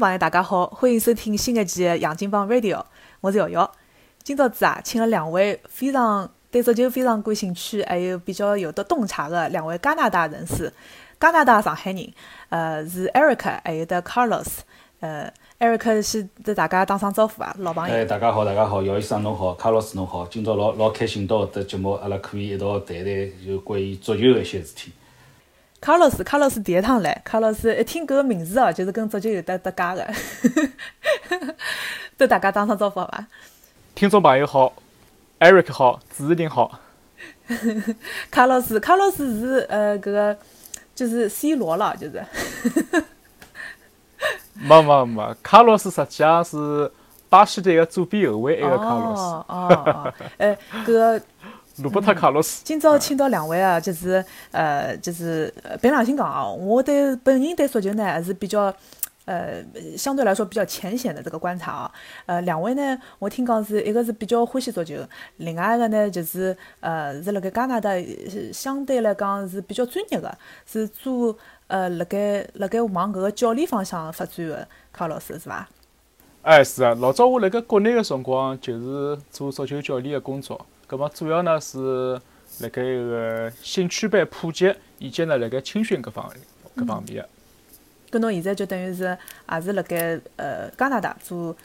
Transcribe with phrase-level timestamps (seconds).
[0.00, 2.82] 朋友，大家好，欢迎收听新一期的杨金帮 Radio，
[3.20, 3.70] 我是瑶瑶。
[4.22, 10.72] 今朝子啊，请了两位非常对足球非常感兴趣，还有比较有的洞察的两位加拿大人士，
[11.20, 12.10] 加拿大上海人，
[12.48, 14.60] 呃，是 Eric，还有的 Carlos。
[15.00, 17.94] 呃，Eric 先对大家打声招呼啊，老朋友。
[17.94, 24.92] 哎，大家好，大家好，姚医生侬好，，Carlos 侬好，今朝老老开心到得节目，阿拉可以一道谈谈就关于足球的一些事体。
[25.80, 30.06] 卡洛斯，卡洛斯第一趟来，卡洛斯一听搿个名字哦，就是跟足球有得搭界个，
[32.18, 33.26] 对大家打声招呼好伐？
[33.94, 34.74] 听众朋友好
[35.38, 36.78] ，Eric 好，主持人好。
[38.30, 40.36] 卡洛斯，卡洛斯是呃搿个
[40.94, 42.22] 就是 C 罗了，就是。
[44.52, 46.92] 没 没没，卡洛斯实际上是
[47.30, 49.22] 巴西队个左边后卫一个卡洛斯。
[49.22, 51.22] 哦哦，哎，搿个。
[51.82, 58.74] 罗伯特·卡洛斯，今朝请到两位啊，就是呃，就是凭良心讲啊，我对本人对足球呢还是比较
[59.24, 59.64] 呃，
[59.96, 61.92] 相对来说比较浅显的这个观察啊。
[62.26, 64.96] 呃，两位呢，我听讲是一个是比较欢喜足球，
[65.36, 67.90] 另外一个呢就是呃，是辣盖加拿大
[68.52, 71.36] 相对来讲是比较专业的，是做
[71.68, 75.68] 呃辣盖辣盖往搿个教练方向发展的卡洛斯是伐？
[76.42, 80.66] 哎，是啊，老早我辣盖国内个辰光就是做足球教练的工作。
[80.90, 82.20] 葛末主要呢是
[82.58, 86.28] 辣盖个兴趣班普及，以及呢辣盖青训搿方
[86.76, 87.24] 搿方面
[88.10, 88.18] 个。
[88.18, 89.16] 搿侬现在就等于是
[89.52, 91.56] 也是辣盖呃加拿大做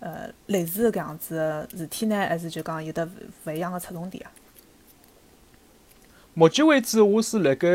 [0.00, 3.08] 呃类似搿样子个事体呢，还是就讲有得
[3.44, 4.28] 勿一样个侧重点啊？
[6.34, 7.68] 目前为止，我是辣盖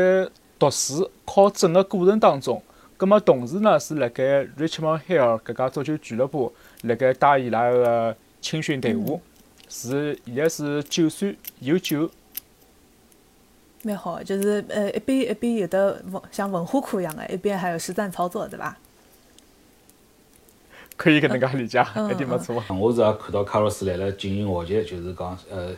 [0.58, 2.62] 读书考证个过程当中，
[2.98, 9.22] 葛末同时呢是辣盖 Richmond Hill 搿家足球俱乐部辣盖带伊拉个青训队伍。
[9.68, 12.10] 是，现在是九岁有九，
[13.82, 18.76] 蛮好，就是呃一边一边有的文像文化课一样的，一边还有实战操作，对伐？
[20.96, 22.56] 可以搿能介理解，一点没错。
[22.70, 25.74] 我是也看到卡洛斯来了进行学习，就是讲呃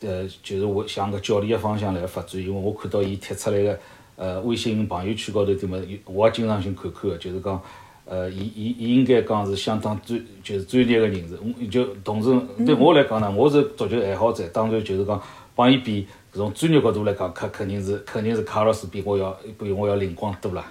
[0.00, 3.78] 呃，就是我向搿教练个方向来发展，因为我看到伊贴出来个
[4.16, 7.62] 呃微信朋友圈高头对么，我也经常性看看个，就是讲。
[8.06, 11.38] 呃，伊伊伊应该讲是相当专，就是专业个人士。
[11.42, 15.22] 我就同时对我来讲呢，我是足球爱好者，当然就是讲
[15.54, 20.64] 帮伊比，从专业角度来讲，肯肯定是肯定是卡洛斯比我要比我要灵光多了。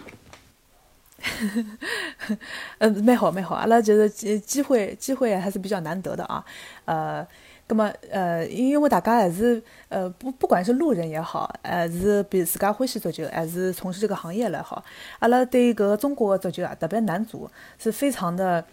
[2.77, 6.45] 呃，蛮好蛮好，阿拉就是机机会机会还是比较难得的啊，
[6.85, 7.27] 呃。
[7.67, 14.83] 那么，呃，因为大家还是，呃，不，不管是路人也好，还是比自家欢喜足球，还是从事这个行业来好，
[15.19, 18.63] 阿拉对搿个中国足球啊，特别男足是非常的，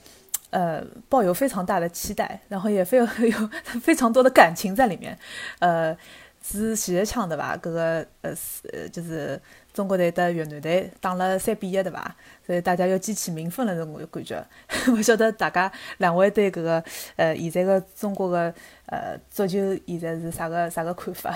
[0.51, 5.17] 呃，抱有非常大的期待，然后也非常 有非常多的感情在里面，
[5.61, 5.97] 呃。
[6.43, 7.57] 是前一枪对伐？
[7.59, 9.41] 搿个呃是就是
[9.75, 12.17] 中国队的越南队打了三比一对伐？
[12.47, 14.43] 所以大家要激起民愤了这种感觉。
[14.91, 16.83] 勿晓得大家两位对搿个
[17.17, 18.53] 呃现在个中国个
[18.87, 21.35] 呃足球现在是啥个啥个看法？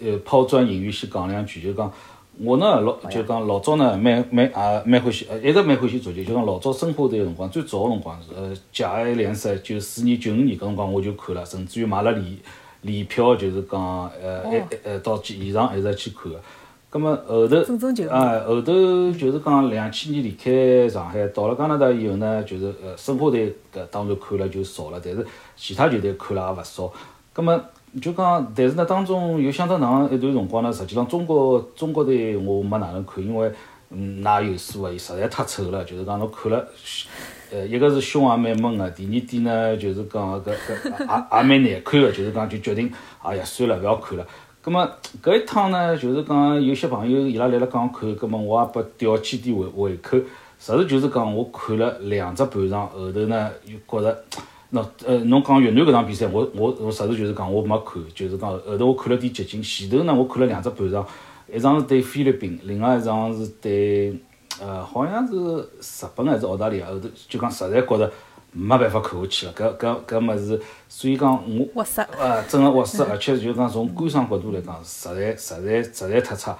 [0.00, 1.92] 呃，抛砖引玉，先讲两句，就讲
[2.38, 6.24] 我呢老就讲老早呢蛮蛮也蛮欢喜，呃一直蛮欢喜足球。
[6.24, 12.38] 就讲老早申花队个辰光，最早个辰光是呃甲 A 联赛九四年九五年搿辰光我就看了，甚至于买了联。
[12.82, 16.40] 联票就是讲，呃，一呃到现场一直去看个。
[16.88, 17.56] 葛末后头，
[18.10, 25.24] 啊，后头就是讲两千年离开上海，到了加拿大以后呢，就是呃，申花队搿当然看了就少了，但是
[25.54, 26.92] 其他球队看了也勿少。
[27.32, 27.60] 葛末
[28.02, 33.52] 就讲，但是呢，当中有相当长一段辰光呢，实际上中国中国队我没哪能看，因为
[33.90, 34.90] 嗯，哪有输啊？
[34.90, 36.66] 伊实在太丑了，就是讲侬看了。
[37.52, 42.90] 呃，一个是胸也蛮闷个，第二点呢，就是讲搿搿也也蛮难看个， 就是讲就决定，
[43.22, 44.26] 哎呀，算了，勿要看了。
[44.62, 44.88] 葛末
[45.22, 50.16] 搿一趟呢，就是讲有些朋友伊拉来了讲看，葛末我也拨吊起点胃胃口。
[50.58, 54.24] 实事求是讲，我看了两只半场，后头呢又觉着，
[54.72, 59.62] 喏，呃，侬讲越南搿场比赛，我我我实事求是讲，我没看，就是讲后头我看了点集锦。
[59.62, 61.04] 前头呢，我看了两只半场，
[61.52, 64.14] 一场是对菲律宾，另外一场是对。
[64.60, 68.12] 呃，好像是日本还是澳大利亚，后头就讲实在觉着
[68.52, 71.32] 没办法看下去了，搿搿搿物事，所以讲
[71.74, 71.84] 我，
[72.18, 76.58] 呃，真个活塞，而且就讲从观赏角度来讲，实在实在实在太差。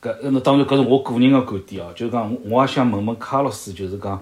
[0.00, 4.20] 搿那当然搿是我个人个观点哦，就讲我也想问问卡洛斯，就是讲，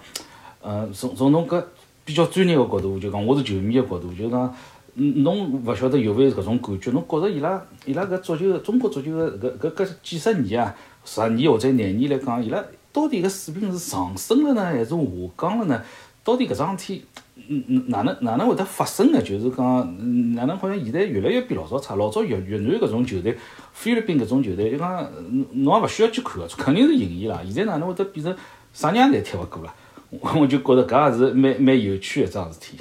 [0.61, 1.63] 呃，从从侬搿
[2.05, 4.55] 比较专业个角度，就讲我是球迷个角度，就讲，
[4.95, 6.91] 侬勿晓得有勿有搿种感觉？
[6.91, 10.75] 侬觉着伊拉伊拉搿足球，中国足球个搿搿搿几十年啊，
[11.05, 12.63] 十年或者廿年来讲，伊拉。
[12.93, 14.97] 到底搿水平是上升了呢，还是下
[15.37, 15.83] 降了呢？
[16.23, 17.07] 到底搿桩事体，
[17.49, 19.23] 嗯嗯，哪能哪能会得发生呢？
[19.23, 21.95] 就是讲，哪能好像现在越来越比老早差？
[21.97, 23.39] 老早越越南搿种球队，
[23.73, 25.11] 菲律宾搿种球队，就讲
[25.53, 27.43] 侬也勿需要去看个，肯定是赢伊拉。
[27.45, 28.37] 现在哪能会得变成
[28.73, 29.75] 啥人也难踢勿过了？
[30.11, 32.79] 我就觉着搿也是蛮蛮有趣一桩事体。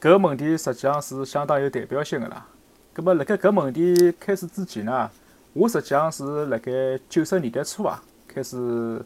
[0.00, 2.46] 搿个问题实际上是相当有代表性个啦。
[2.92, 5.08] 葛末辣盖搿问题开始之前呢，
[5.54, 6.70] 我实际上是辣盖
[7.08, 9.00] 九十年代初啊开始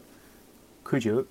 [0.87, 1.21] 看球。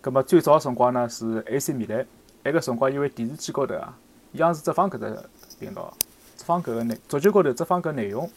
[0.00, 2.06] 葛末最早辰光呢是 AC 米兰，
[2.44, 3.92] 埃个辰光因为电视机高头啊，
[4.34, 5.18] 央视只放搿只
[5.58, 5.92] 频道，
[6.36, 8.30] 只放搿个内足球高头只放搿内容。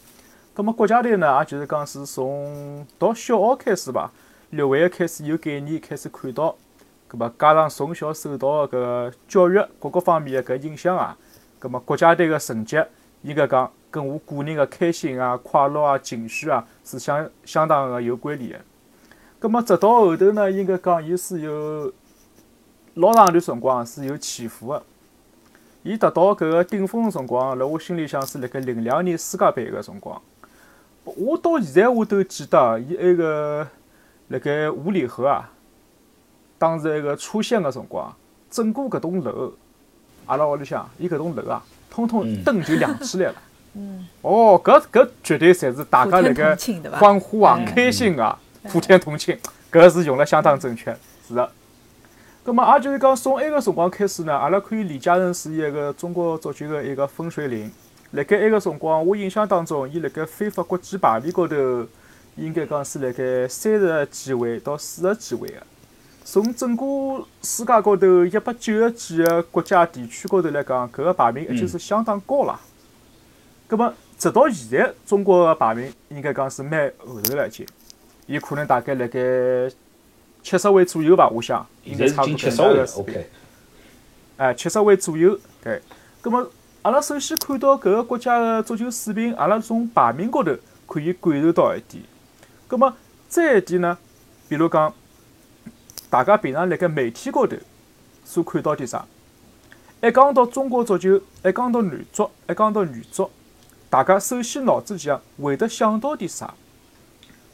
[0.55, 4.11] 葛末国家队呢，也就是讲是从读小学开始吧，
[4.49, 6.55] 略微开始有概念，开始看到。
[7.07, 11.15] 葛末加上从小受到搿教育各个方面的搿影响啊，
[11.59, 12.81] 葛末国家队个成绩
[13.21, 18.57] 应该讲跟我个人个开心啊、快乐啊、情绪啊是相相当个有关联个。
[19.39, 21.93] 葛末直到后头呢，应该讲伊是有
[22.95, 24.83] 老长段辰光是有起伏个。
[25.83, 30.19] 伊达到搿个顶峰个辰光，辣我心里向是辣盖零两年世界杯个辰光。
[31.03, 33.67] 我到现在我都记得，伊埃个
[34.29, 35.51] 辣盖五里河啊，
[36.57, 38.13] 当时埃个出现个辰光，
[38.49, 39.53] 整个搿栋楼，
[40.25, 43.35] 阿拉屋里向，伊搿栋楼啊，通通灯就亮起来了。
[43.75, 44.07] 嗯。
[44.23, 46.57] 哦，搿搿绝对侪是大家辣盖
[46.99, 48.37] 欢呼啊、开心啊、
[48.69, 49.37] 普天同庆，
[49.71, 50.95] 搿个是用了相当正确，
[51.27, 51.51] 是的。
[52.43, 57.71] 葛末也就是讲，从埃个辰光开始呢，阿拉可以理解成是一个中国足球个一个分水岭。
[58.11, 61.85] 辣盖埃个辰光，我印象当中，伊辣盖非法国际排名高头，
[62.37, 65.55] 应该讲是辣盖三十几位到四十几位个。
[66.23, 66.85] 从整个
[67.41, 72.57] 世界高头一百九十几个国家地区高头来讲，搿个排名已经是相当高了。
[73.67, 77.67] 葛末直到现在，中国个排名应该讲是蛮后头了，已经。
[78.27, 79.19] 伊可能大概辣盖
[80.43, 83.29] 七十位左右吧，我想应该差不多七十位，OK。
[84.37, 85.81] 哎，七十位左右，对。
[86.21, 86.51] 葛末。
[86.83, 92.01] 阿拉首先看到搿个国家个足球水平，阿拉从排名高头可以感受到一点。
[92.65, 92.93] 葛末
[93.27, 93.97] 再一点呢，
[94.47, 94.93] 比如讲，
[96.09, 97.57] 大家平常辣盖媒体高头
[98.23, 99.05] 所看到点啥？
[100.01, 103.29] 一讲到中国足球，一讲到男足，一讲到女足，
[103.89, 106.53] 大家首先脑子里向会得想到点啥？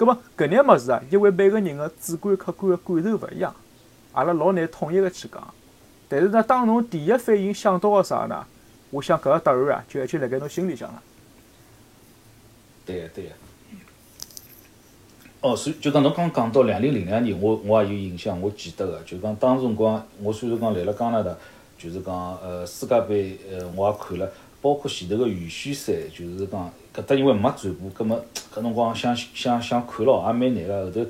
[0.03, 3.55] 葛末搿眼物事啊，因为每个人个主观客观个感受勿一样，
[4.11, 5.53] 阿拉老难统一个去讲。
[6.09, 8.45] 但是呢，当侬第一反应想到个啥呢？
[8.89, 11.01] 我想搿个答案啊，就已经辣盖侬心里向了。
[12.85, 13.29] 对个，对个。
[15.41, 21.35] 哦，所以就讲侬刚讲到两零零两年，我我也有印象，我记得个，就讲当时辰光，我虽然讲来了加拿大，
[21.77, 28.17] 就是讲呃世界杯，呃我也看了，包括前头个预选赛，就是讲搿搭因为没转播，葛末
[28.53, 30.85] 搿辰光想想想看咯，也蛮难个。
[30.85, 31.05] 后头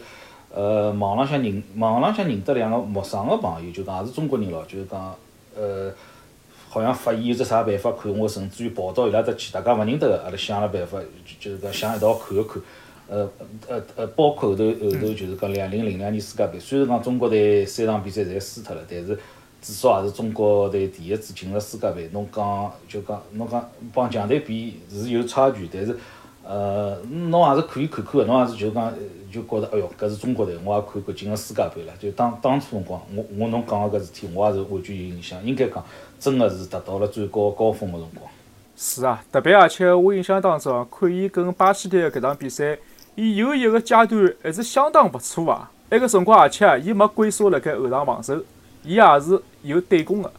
[0.54, 5.16] 呃网浪向认网浪向认得两个陌生个朋友，就讲也是中国人咯，就是讲
[5.56, 5.92] 呃。
[6.70, 12.60] 好像发现有只啥办法看，我甚至于跑到伊拉搭去，大家勿认得个，阿拉想了办法，就就是讲想一道看一看。
[13.08, 13.30] 呃
[13.68, 19.16] 呃呃，包括后头后头就是讲两零零两年世界杯，虽然讲中国队三场比赛侪输脱了，但是
[19.64, 22.08] 至少也是中国队第一次进了世界杯。
[22.12, 25.98] 侬讲就讲侬讲帮强队比是有差距，但是
[26.44, 28.94] 呃侬也是可以看看个，侬也是就讲
[29.32, 31.94] 就觉着哎哟，搿是中国队，我也看过进了世界杯了。
[32.00, 35.84] 就当当初辰光，我我侬讲个搿事体，我也是完全有印象，应该讲。
[36.20, 38.32] 真个是达到了最高高峰个辰光。
[38.78, 42.78] 是啊，特别而且我印象当中，看伊跟巴西队搿场比赛，
[43.16, 45.70] 伊有一个阶段还是相当勿错啊。
[45.90, 48.42] 埃个辰光，而且伊没龟缩辣盖后场防守，
[48.84, 50.32] 伊也是有对攻个。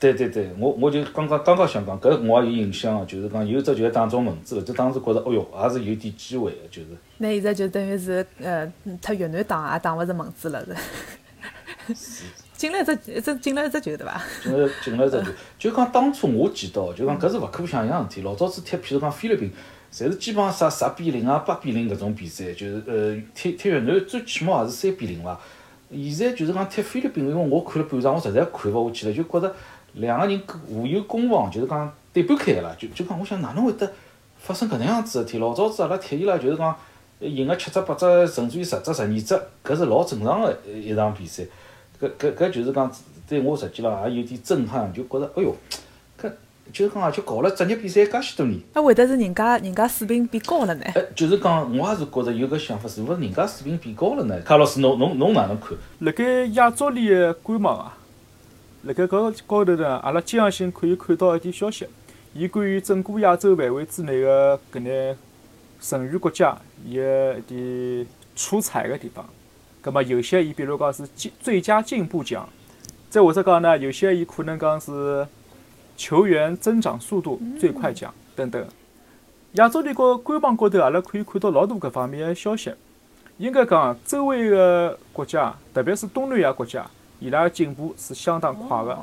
[0.00, 6.88] 对对对，我我就刚刚刚刚想讲，搿我也有印象个，就是讲有只就打中门子了，就当时觉着，哦哟，也是有点机会个，就是。
[7.18, 10.66] 那现在就等于是，呃，他越南打也打勿着门子了
[11.94, 12.24] 是。
[12.56, 14.20] 进了一只，一只进了一只球，对伐？
[14.42, 18.22] 进了进了一只球， 就讲当初我记得，就讲搿是勿可想象事体。
[18.22, 19.52] 老早子踢，譬如讲菲律宾，
[19.92, 25.38] 侪是基本上啥十比零啊、八比零搿种比赛，就是呃踢踢越南最起码也是三比零伐。
[25.92, 29.54] 现在就是讲踢菲律宾，因为我看了半场，我实在看勿下去了，就觉着
[29.94, 32.74] 两个人互有攻防，就是讲对半开个啦。
[32.78, 33.92] 就就讲，我想哪能会得
[34.38, 35.38] 发生搿能样子事体？
[35.38, 36.74] 老早子阿拉踢伊拉就是讲
[37.20, 41.44] 赢个七只八只，甚至于十只十二只，搿是老正常个一场比赛。
[42.00, 42.90] 搿搿搿就是讲，
[43.28, 45.54] 对我实际浪也有点震撼，就觉着，哎哟，
[46.70, 48.60] 就是讲，啊，就搞了职业比赛介许多年。
[48.74, 50.84] 那会得是人家人家水平变高了呢？
[50.94, 54.40] 哎，就是讲，我也是觉着有个想法，是勿是人家水平变高了呢？
[54.42, 55.76] 卡老师，侬侬侬哪能看？
[56.00, 57.98] 辣盖亚足联个官网啊，
[58.84, 61.86] 辣盖搿个高头呢，阿拉经常性可以看到一点消息，
[62.32, 65.16] 伊关于整个亚洲范围之内的搿眼
[65.80, 69.24] 成员国家伊个一点出彩个地方。
[69.82, 72.48] 葛末有些伊比如讲是进最佳进步奖，
[73.10, 75.26] 再或者讲呢，有些伊可能讲是
[75.96, 78.66] 球员增长速度最快奖等等。
[79.52, 82.72] 亚洲联个官方高头，阿拉可以看到老多搿方面的消息。
[83.38, 86.86] 应该讲，周围的国家，特别是东南亚国家，
[87.18, 88.98] 伊拉个进步是相当快的。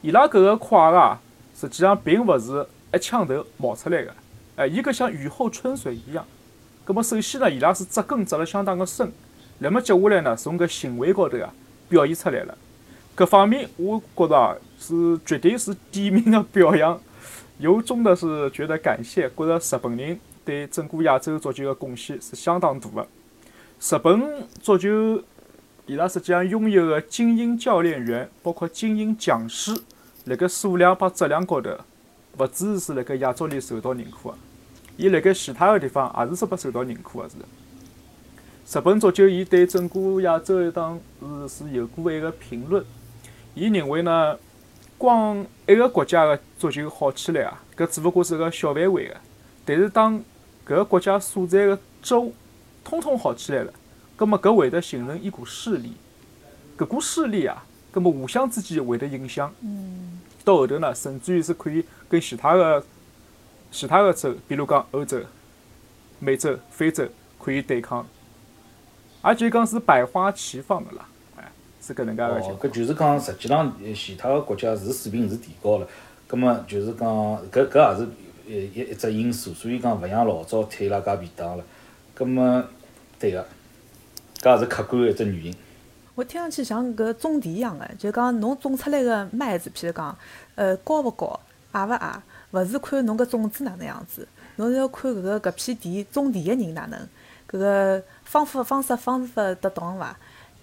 [0.00, 1.20] 伊拉搿个快啊，
[1.54, 4.14] 实际上并勿是一枪头冒出来的，
[4.56, 6.24] 哎，伊搿像雨后春笋一样。
[6.84, 9.12] 葛末首先呢，伊拉是扎根扎了相当个深，
[9.58, 11.52] 那么接下来呢，从搿行为高头啊
[11.88, 12.58] 表现出来了。
[13.16, 17.00] 搿方面我觉着啊，是绝对是点名的表扬，
[17.58, 23.06] 由衷的是觉得感谢，觉着日本人对整个亚洲足球的贡献是相当大的。
[23.80, 25.22] 日本足球，
[25.86, 29.72] 伊拉实际上拥有的精英教练员，包括精英讲师，
[30.24, 31.70] 辣盖数量帮质量高头，
[32.38, 34.36] 勿只是辣盖亚洲里受到认可的。
[34.96, 37.36] 伊辣盖其他个地方也是说不受到认可个是。
[38.64, 42.84] 日本足球，伊对整个亚洲当时是有过一个评论，
[43.54, 44.38] 伊认为呢，
[45.02, 49.16] 光一个国家的足球好起来啊，搿只不过是个小范围个，
[49.64, 50.16] 但是当
[50.64, 52.32] 搿个国家所在个州
[52.84, 53.72] 通通好起来了，
[54.14, 55.94] 葛末搿会得形成一股势力，
[56.78, 59.52] 搿股势力啊，葛末互相之间会得影响，
[60.44, 62.84] 到后头呢，甚至于是可以跟其他个。
[63.74, 65.18] 其他的州，比如讲欧洲、
[66.18, 68.06] 美洲、非洲，可以对抗，
[69.24, 71.08] 也就讲是百花齐放的啦，
[71.82, 72.60] 是搿能介个情况。
[72.60, 75.88] 搿就是讲，实际上其他个国家是水平是提高了，
[76.26, 77.08] 葛末就是讲，
[77.50, 78.08] 搿搿也是
[78.46, 81.64] 一一一只因素，所以讲勿像老早推伊拉介便当了。
[82.14, 82.62] 葛末
[83.18, 83.44] 对个，
[84.40, 85.54] 搿也是客观个一只原因。
[86.14, 90.16] 我听上去像搿种田一样个，就讲侬种出来个麦子，譬如讲，
[90.54, 91.40] 呃，高勿高，
[91.72, 92.22] 矮勿矮。
[92.52, 97.00] 勿是看侬搿种子哪能样子，侬是要看搿个搿片田种田个人哪能，
[97.50, 100.14] 搿个方法方式方法得当伐？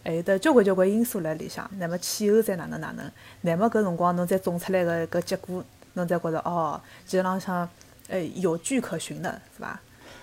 [0.04, 1.70] 还有得交关交关因素辣里向。
[1.78, 3.10] 乃末气候再哪能哪能？
[3.42, 5.64] 乃末搿辰光侬再种出来个搿结果，
[5.94, 7.68] 侬再觉着哦，其实浪向
[8.08, 9.80] 呃有据可循的，是伐？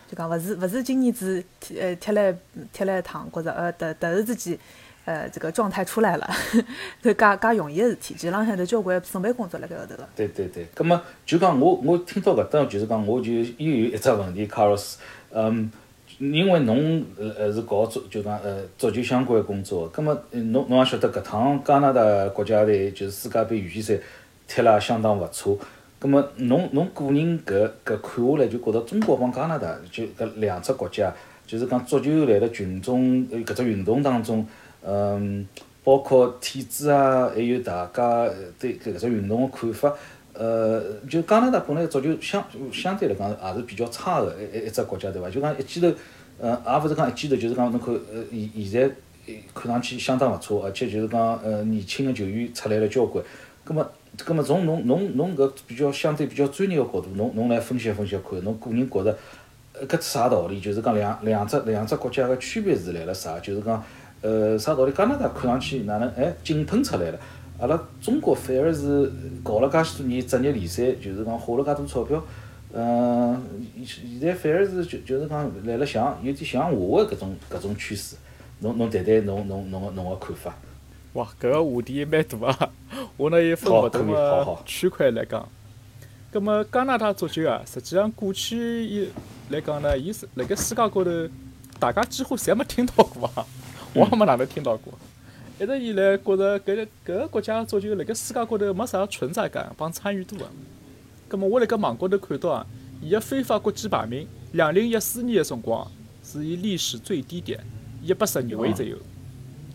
[0.09, 1.43] 就讲勿是勿是今年子
[1.79, 2.35] 呃踢了
[2.73, 4.59] 踢了一趟，觉着呃突突然之间。
[5.07, 6.29] 呃，这个状态出来了，
[7.01, 10.09] 这介介容易个事体，其实浪向头交关准备工作辣盖后头个。
[10.17, 14.99] 对对对，葛么就讲我我听到搿搭就是讲，我就又有一只问题，卡洛斯，
[15.31, 15.71] 嗯，
[16.19, 24.03] 因为侬呃呃是搞足就讲呃足球相关工作，葛么侬侬也晓得搿趟加拿大国家队就是世界杯预选赛
[24.49, 25.59] 踢了相当勿错，
[25.99, 31.13] 葛么侬侬个人搿搿看下来就觉着中国帮加拿大就搿两只国家，
[31.47, 34.47] 就是讲足球辣辣群众搿只运动当中。
[34.89, 35.45] 嗯，
[35.83, 39.93] 包括体制啊，还有大家对搿只运动个看法，
[40.39, 45.31] 呃，就加拿大本来足球相相对来讲也是比较差个一一只国家，对伐？
[45.31, 45.93] 就讲一记头，
[46.39, 53.25] 呃，也勿是讲一记头，就是讲侬看，呃，现现在看上去相当勿错，而且就是讲，呃，年轻个球员出来了交关。
[53.65, 53.91] 葛末，
[54.25, 59.19] 葛末从侬侬侬搿比较相对比较专业个角度，侬侬来分析分析看，侬个人觉着，
[59.87, 60.61] 搿啥道理？
[60.61, 63.39] 就是讲两两只两只国家个区别是辣辣啥？
[63.41, 63.83] 就是讲。
[64.23, 64.93] 呃，啥道理？
[64.93, 66.09] 加拿大看上去哪能？
[66.17, 67.19] 哎，井喷出来了。
[67.59, 69.11] 阿拉中国反而是
[69.43, 72.23] 搞了介许多年职业联赛，就是讲花了介多钞票。
[72.73, 73.43] 嗯，
[73.85, 78.17] 现在反而是就就是讲来了像有点向下个搿种搿种趋势。
[78.61, 80.55] 侬侬谈谈侬侬侬个侬个看法。
[81.15, 82.71] 哇，搿个话题蛮大啊！
[83.17, 85.49] 我呢也分勿同个区块来讲。
[86.31, 89.09] 葛末加拿大足球啊，实际上过去伊
[89.49, 91.11] 来讲呢，伊是辣盖世界高头，
[91.79, 93.47] 大家几乎侪没听到过啊。
[93.95, 94.93] 我也没哪能听到过，
[95.59, 100.47] 一直以来觉着搿搿个国家足球辣盖世界高头没啥存在感帮参与度个。
[101.29, 102.67] 葛末我辣盖网高头看到啊，
[103.01, 105.91] 伊个非法国际排名，两零一四年个辰光
[106.23, 107.59] 是以历史最低点
[108.03, 108.99] 一百十二位左右，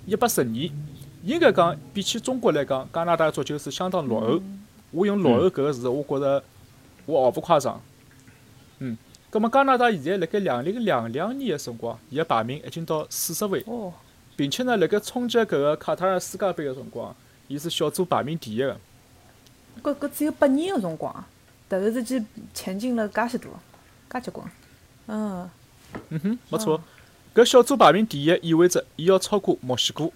[0.05, 0.69] 一百十二，
[1.23, 4.39] 应该讲比起中国来讲，加拿大足球是相当落后。
[4.91, 6.43] 我用落后搿个字，我觉着
[7.07, 7.81] 我毫不夸张。
[8.77, 8.95] 嗯，
[9.31, 13.65] 葛末加拿大现在辣盖两零两两年个辰光，伊个排名已经到四十位。
[14.35, 17.15] 并且呢，辣盖冲击搿个卡塔尔世界杯个辰光，
[17.47, 18.77] 伊是小组排名第一个。
[19.83, 21.13] 搿搿只有八年个辰光，
[21.69, 23.51] 突然之间前进了介许多，
[24.11, 24.45] 介结棍。
[25.07, 25.49] 嗯。
[26.09, 26.81] 嗯哼，没错。
[27.35, 30.09] 搿小组排名第一，意味着伊要超过墨西哥、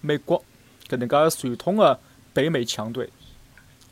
[0.00, 0.44] 美国
[0.88, 1.98] 搿能介传统个
[2.32, 3.10] 北美强队。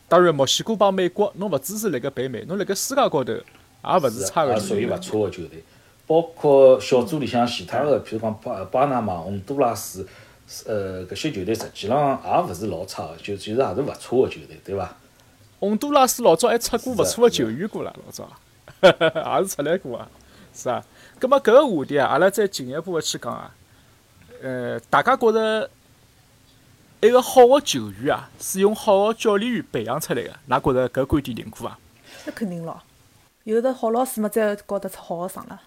[0.08, 3.42] 当然，墨西哥帮美国，侬勿只是辣盖北美，侬辣盖世界高头也
[3.82, 4.58] 勿是差个。
[4.60, 5.64] 属于勿错个球队。
[6.06, 10.06] 包括小组里向其他个，譬如讲巴巴拿马、洪都拉斯，
[10.66, 14.94] 呃，搿些球队实际浪也勿是老差个，就其实也是勿错个球队，对伐？
[15.58, 18.30] 洪都拉斯老早还出过勿错个球员过啦，老早，
[18.82, 20.08] 也是出来过啊，
[20.54, 20.84] 是啊。
[21.18, 23.54] 葛末搿个话题啊，阿拉再进一步个去讲啊，
[24.42, 25.68] 呃，大家觉着
[27.00, 31.78] 一个好个球员啊，是用好个教练员培养出来个，㑚觉着搿观点认可伐？
[32.26, 32.80] 那肯定咯，
[33.44, 35.60] 有的好老师嘛，再教得出好学生了。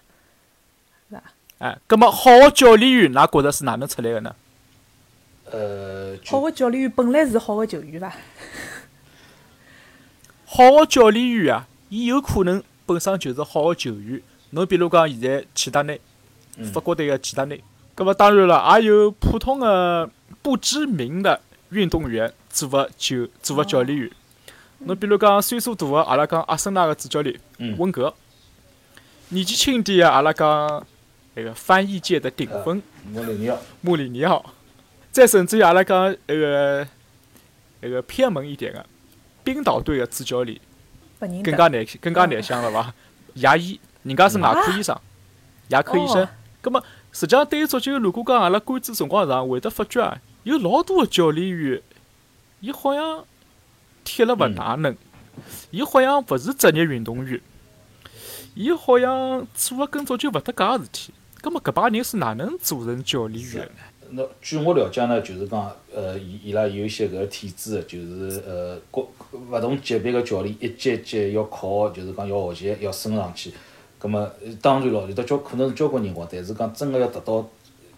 [1.60, 4.34] 哎，葛么好个教练员，㑚觉着是哪能出来个呢？
[5.50, 8.10] 呃，好个教练员本来是好个球员伐？
[10.46, 14.22] 好个教练员啊，伊有可能本身就是好个球员。
[14.52, 16.00] 侬比如讲，现在齐达内，
[16.72, 17.62] 法国队个齐达内，
[17.94, 21.38] 葛末当然了，也有普通个不知名的
[21.68, 24.10] 运动员做个球做个教练员。
[24.78, 27.38] 侬比如讲，岁数大个，阿拉讲阿森纳个主教练
[27.76, 28.14] 温格；
[29.28, 30.86] 年纪轻点个，阿拉讲
[31.34, 32.82] 那个翻译界的顶峰
[33.12, 33.58] 穆里尼奥。
[33.80, 34.44] 穆里尼奥。
[35.10, 36.86] 再甚至于阿拉讲那个
[37.80, 38.86] 那个偏门一点个
[39.42, 40.58] 冰岛队个主教练，
[41.18, 42.94] 更加难更加难想了伐？
[43.34, 43.78] 牙医。
[44.02, 44.98] 人家是外科医生，
[45.68, 46.26] 牙科医生。
[46.62, 46.82] 葛么
[47.12, 51.82] 实际上对于足球，如果讲阿拉关注辰光长，会得发觉啊，有老多个教练员，
[52.60, 53.24] 伊好像
[54.02, 54.96] 踢了勿大能，
[55.70, 57.38] 伊好像勿是职业运动员，
[58.54, 61.12] 伊好像做个跟足球勿搭界个事体。
[61.42, 63.72] 葛末搿帮人是哪能做成教练员呢？
[64.10, 69.00] 那据我了解呢，就是讲，呃，伊伊拉有一些搿个体制，就是呃，各
[69.32, 73.52] 勿同级别个教练一级一级要考，就是讲要学习，要升上去。
[73.98, 74.30] 葛末
[74.60, 77.48] 当然咯，有得交可能是交关人话，但是讲真个要达到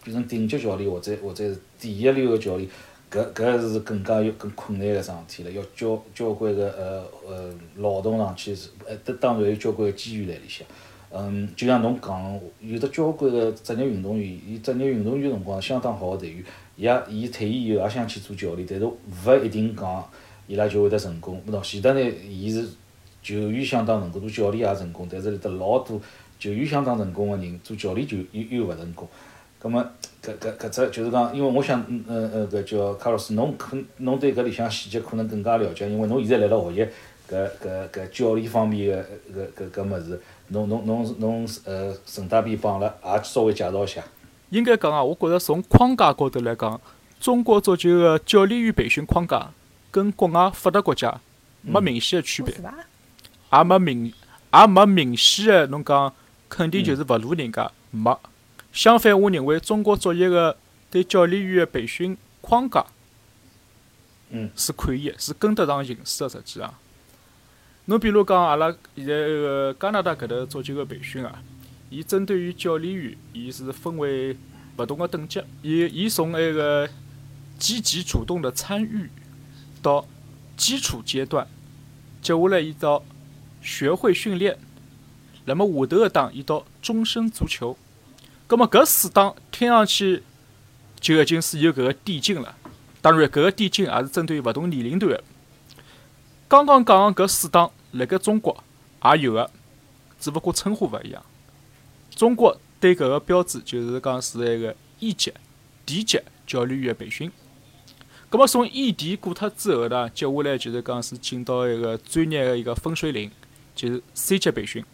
[0.05, 2.69] 变成顶级教练或者或者是第一流个教练，
[3.11, 10.67] 搿搿是更加要更困难个桩事体了，要交交关个呃呃劳动上去是，呃当然有交关个机遇辣里向。
[11.13, 16.45] 嗯，就像侬讲，有得交关个职业运动员，伊职业运动员辰光相当好个队员，
[16.77, 20.05] 伊也伊退役以后也想去做教练，但是勿一定讲
[20.47, 21.41] 伊拉就会得成功。
[21.49, 22.67] 咾喏，前头呢，伊是。
[23.25, 26.01] 球员相当成功，做教练也成功，但是里头老多
[26.41, 29.07] 球员相当成功个人，做教练就又又勿成功。
[29.61, 29.81] 葛末
[30.21, 36.91] 搿搿搿只就是讲，因为我想，嗯呃搿叫卡洛斯，侬可侬对搿里向细节可能更加了解，因为侬现在辣辣学习
[37.33, 44.05] 搿搿搿教练方面个搿搿搿物事，侬侬侬侬呃顺带便帮阿拉也稍微介绍一下。
[44.51, 46.79] 应该讲啊，我觉着从框架高头来讲，
[47.19, 49.51] 中国足球个教练员培训框架
[49.91, 51.19] 跟国外发达国家
[51.63, 52.55] 没明显个区别。
[52.55, 54.13] 也没明，
[54.53, 56.13] 也没明显个，侬讲
[56.49, 58.19] 肯定就是勿如人家没。
[58.73, 60.57] 相反，我认为中国足协个
[60.91, 62.85] 对教练员个培训框架，
[64.31, 66.31] 嗯，是可以，是跟得上形势个。
[66.31, 66.75] 实际上，
[67.87, 71.43] 侬比如讲，阿拉现在个加拿大搿头足球个培训啊，
[71.91, 74.37] 伊针对于教练员，伊是分为
[74.77, 76.89] 勿同个等级，伊伊从埃个
[77.59, 79.11] 积极主动的参与
[79.81, 80.07] 到
[80.57, 81.47] 基础阶段，
[82.21, 83.03] 接下来伊到。
[83.65, 84.59] 学会训练，
[85.45, 87.79] 那么下头个档伊到终身足球，
[88.49, 90.25] 葛么搿四档听上去
[90.99, 92.57] 就已经是有搿个递进了。
[93.01, 95.25] 当然，搿个递进也是针对勿同年龄段个。
[96.53, 98.63] 刚刚讲搿四档，辣盖中国
[99.05, 99.51] 也有个，
[100.21, 101.25] 只不过称呼勿一样。
[102.15, 105.33] 中国对搿个标志就是讲是一个一级、
[105.87, 107.33] D 级教练员培训。
[108.29, 113.31] 葛么从一级过脱之后呢，接下来就是讲是进到一个专业个一个分水岭。
[113.75, 114.85] 就是 C 级培训，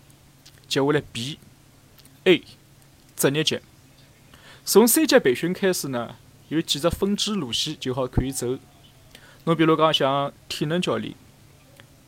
[0.68, 1.40] 接下来 B、
[2.22, 2.44] A
[3.16, 3.58] 职业级。
[4.64, 6.14] 从 C 级培训开始呢，
[6.50, 8.56] 有几只分支路线就好可以走。
[9.42, 11.12] 侬比如讲像体能教练、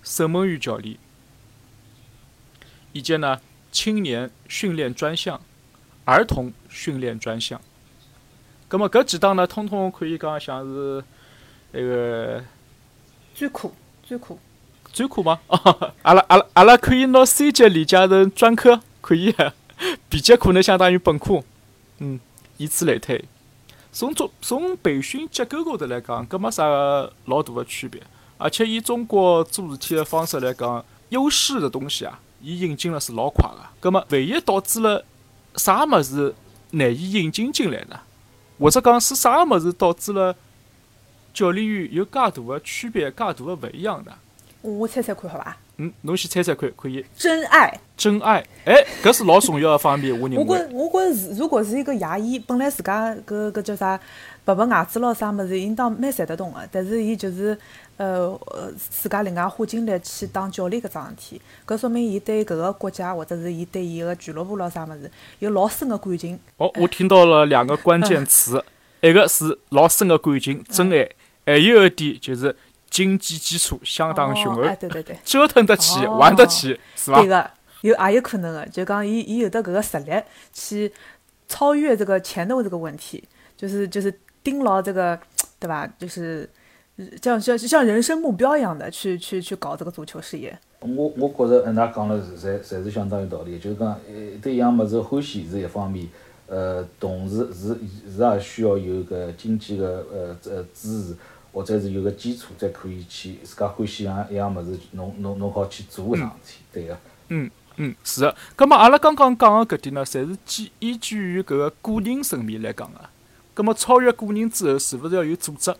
[0.02, 0.96] 守门员教练，
[2.92, 5.40] 以及呢青年训练专项、
[6.04, 7.60] 儿童训练专项。
[8.68, 11.02] 葛么搿几档呢，通通可以讲像是
[11.72, 12.42] 那个
[13.34, 13.70] 专科，
[14.06, 14.36] 专科。
[14.92, 15.40] 专科吗？
[15.48, 19.34] 哦，阿拉阿拉阿拉可以拿 C 级理解成专科，可以。
[20.10, 21.42] B 级可能相当于本科，
[21.98, 22.20] 嗯，
[22.58, 23.24] 以此类推。
[23.92, 26.64] 从从从培训结构高头来讲，搿没啥
[27.24, 28.02] 老大的区别。
[28.40, 33.88] 而且以中国做事体的方式来讲，优势的东西啊，伊引进了是老快的。
[33.88, 35.04] 搿么唯一导致了
[35.56, 36.34] 啥物事
[36.70, 38.00] 难以引进进来呢？
[38.58, 40.34] 或者讲是啥物事导致了
[41.34, 44.12] 教练员有介大的区别、介大的勿一样呢？
[44.62, 45.56] 我猜猜看，好伐？
[45.78, 47.02] 嗯，侬先猜猜看，可以。
[47.16, 50.44] 真爱，真爱，哎，搿是老重要的方面， 我认为。
[50.44, 53.98] 我觉，我觉是，如果是一个牙医，本来自家搿搿叫啥，
[54.44, 56.60] 拔拔牙齿咯啥物事，应当蛮赚得动个。
[56.70, 57.58] 但是伊就是，
[58.00, 65.10] 呃呃，自家另外花精力去当教练搿桩事体，搿说明伊对搿个国家或者是伊对伊个俱乐部咯啥物事
[65.40, 66.38] 有老深个感情。
[66.56, 68.64] 哦，我听到了两个关键词，
[69.02, 71.08] 一个是老深个感情，真爱，
[71.44, 72.56] 还有一点就是。
[72.90, 77.20] 经济基础相当雄厚，对对对，折腾得起，玩得起，是吧？
[77.20, 77.50] 对个，
[77.82, 80.10] 有也有可能个，就讲伊伊有的搿个实力
[80.52, 80.92] 去
[81.46, 83.22] 超越这个钱的这个问题，
[83.56, 85.16] 就是就是盯牢这个，
[85.60, 85.88] 对吧？
[86.00, 86.50] 就是
[87.22, 90.58] 像像像人生目标一样的去去去搞这个足球事业。
[90.80, 93.58] 我我觉着，嗯，㑚讲了，侪侪是相当有道理。
[93.58, 96.08] 就是讲，呃，对一样物事欢喜是一方面，
[96.46, 97.78] 呃，同时是
[98.10, 101.16] 是也需要有个经济个呃呃支持，
[101.52, 106.96] 或者是有个基础，才可以去自家欢喜一样一样物事，侬侬侬好去做搿桩事体，对个。
[107.28, 108.34] 嗯嗯，是个。
[108.56, 113.00] 葛末阿拉刚刚讲个搿点呢，侪是基依据于搿个个人层面来讲个。
[113.52, 115.74] 葛末超越个人之后，是勿是要有组织？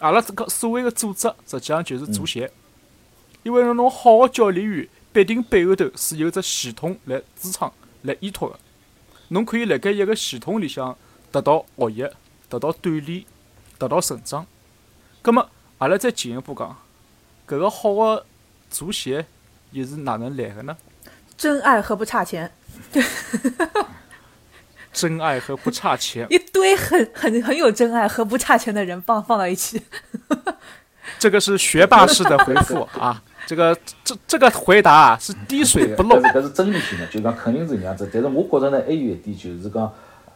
[0.00, 2.50] 阿拉这个所谓个组织，实际上就是足协。
[3.42, 7.70] 因为侬侬好个教练员，必定背后头是有只系统来支撑、
[8.02, 8.58] 来依托个。
[9.28, 10.96] 侬可以辣盖一个系统里向
[11.30, 12.08] 得到学习、
[12.48, 13.24] 得到锻炼、
[13.78, 14.46] 得到成长。
[15.22, 16.76] 葛末阿拉再进一步讲，
[17.46, 18.26] 搿个好个
[18.68, 19.24] 足协
[19.70, 20.76] 又是哪能来个呢？
[21.36, 22.52] 真爱和不差钱。
[24.92, 29.80] 真爱和不差钱， 一堆很很很有真爱和不差钱的人放放到一起。
[31.18, 33.22] 这个是学霸式的回复啊！
[33.46, 36.16] 这个这这个回答啊是滴水不漏。
[36.20, 38.08] 搿是真理性的，就讲肯定是搿样子。
[38.12, 39.92] 但是我觉着呢，还有一点就是讲，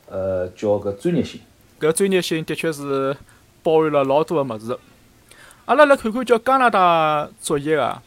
[0.09, 1.41] 呃，叫个专业性。
[1.79, 3.17] 搿专业性的确是
[3.63, 4.77] 包含了老多个物事。
[5.67, 8.03] 阿拉来看看叫加拿大作业啊，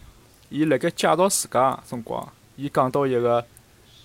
[0.50, 3.44] 伊辣盖介绍自家辰光，伊讲到一个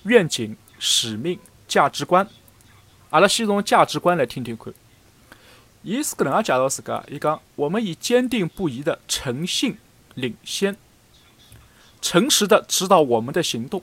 [0.05, 1.39] 愿景、使命、
[1.73, 2.29] 价值观。
[3.09, 4.75] 阿拉先从价值观来听听看。
[5.83, 9.79] 伊是搿能介介绍自家，伊讲我们以坚定不移的诚信
[10.15, 10.77] 领先，
[12.03, 13.83] 诚实的指导我们的行动，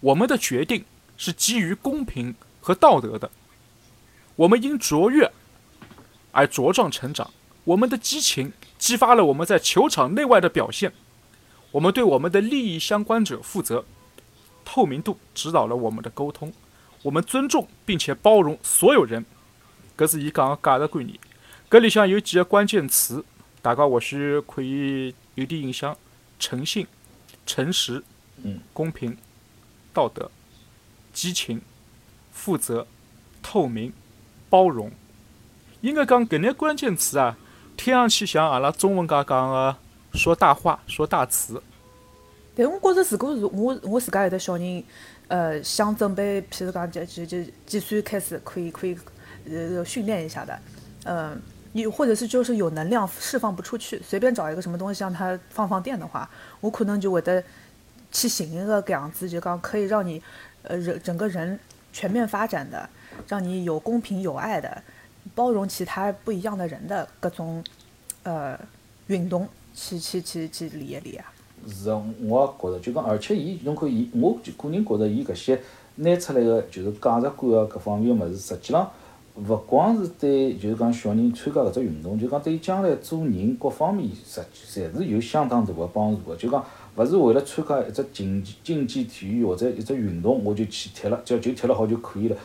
[0.00, 0.84] 我们的决定
[1.16, 3.30] 是基于公平和道德的。
[4.36, 5.32] 我们因卓越
[6.32, 7.30] 而茁壮成长，
[7.64, 10.92] 我们的激情激发了我们在球场内外的表现。
[11.70, 13.86] 我们对我们的利益相关者负责，
[14.66, 16.52] 透明度指导了我们的沟通。
[17.06, 19.24] 我们尊重并且包容所有人。
[19.96, 21.16] 搿是伊讲个价值观念，
[21.70, 23.24] 搿里向有几个关键词，
[23.62, 25.96] 大家或许可以有点印象：
[26.40, 26.84] 诚信、
[27.46, 28.02] 诚实、
[28.42, 29.16] 嗯、公平、
[29.94, 30.28] 道德、
[31.12, 31.62] 激情、
[32.32, 32.84] 负责、
[33.40, 33.92] 透明、
[34.50, 34.90] 包容。
[35.82, 37.38] 应该讲搿眼关键词啊，
[37.76, 39.76] 听上去像阿拉中文家讲个
[40.14, 41.62] 说大话、说大词。
[42.56, 44.82] 但我觉着，如果是我我自家有的小人，
[45.28, 48.96] 呃，想准备，譬如讲，就就就几岁开始可以可以。
[49.48, 50.58] 呃，训练一下的，
[51.04, 56.28] 嗯，你或者是就是有能量释放不出去，随便找一个什么东西让它放放电的话，
[56.60, 57.40] 我可能就会得
[58.10, 60.20] 去寻一个这样子，就讲可以让你
[60.62, 61.56] 呃人整个人
[61.92, 62.90] 全面发展的，
[63.28, 64.82] 让你有公平有爱的，
[65.32, 67.62] 包容其他不一样的人的各种
[68.24, 68.58] 呃
[69.06, 71.32] 运动，去去去去练一练啊。
[71.68, 75.60] 是啊，我也觉着，就讲而且伊侬看伊，我就个人觉着伊搿些
[75.96, 78.90] 拿出来个就是价值观啊，各方面个物事，实际浪。
[79.36, 86.34] 勿光是对，就是讲小人参加搿只运动，就讲对伊将来做人各方面，实际侪是有相当大个帮助个。
[86.36, 86.64] 就讲
[86.96, 92.36] 勿是为了参加一只竞技竞技体育或者一只运动，我就去踢了，只要就踢了好就可以了。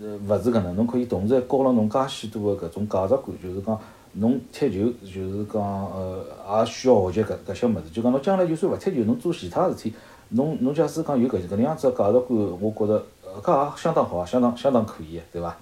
[0.00, 3.76] 呃，勿是搿能，侬可以同时还教了侬介许多个搿种价值观，就是讲
[4.18, 6.24] 侬踢球，就是讲呃，
[6.60, 7.90] 也需要学习搿搿些物事。
[7.92, 9.92] 就讲侬将来就算勿踢球，侬做其他事体，
[10.30, 13.06] 侬侬假使讲有搿搿能样子个价值观，我觉着，
[13.42, 15.56] 搿也相当好啊，相当相当可以个，对伐？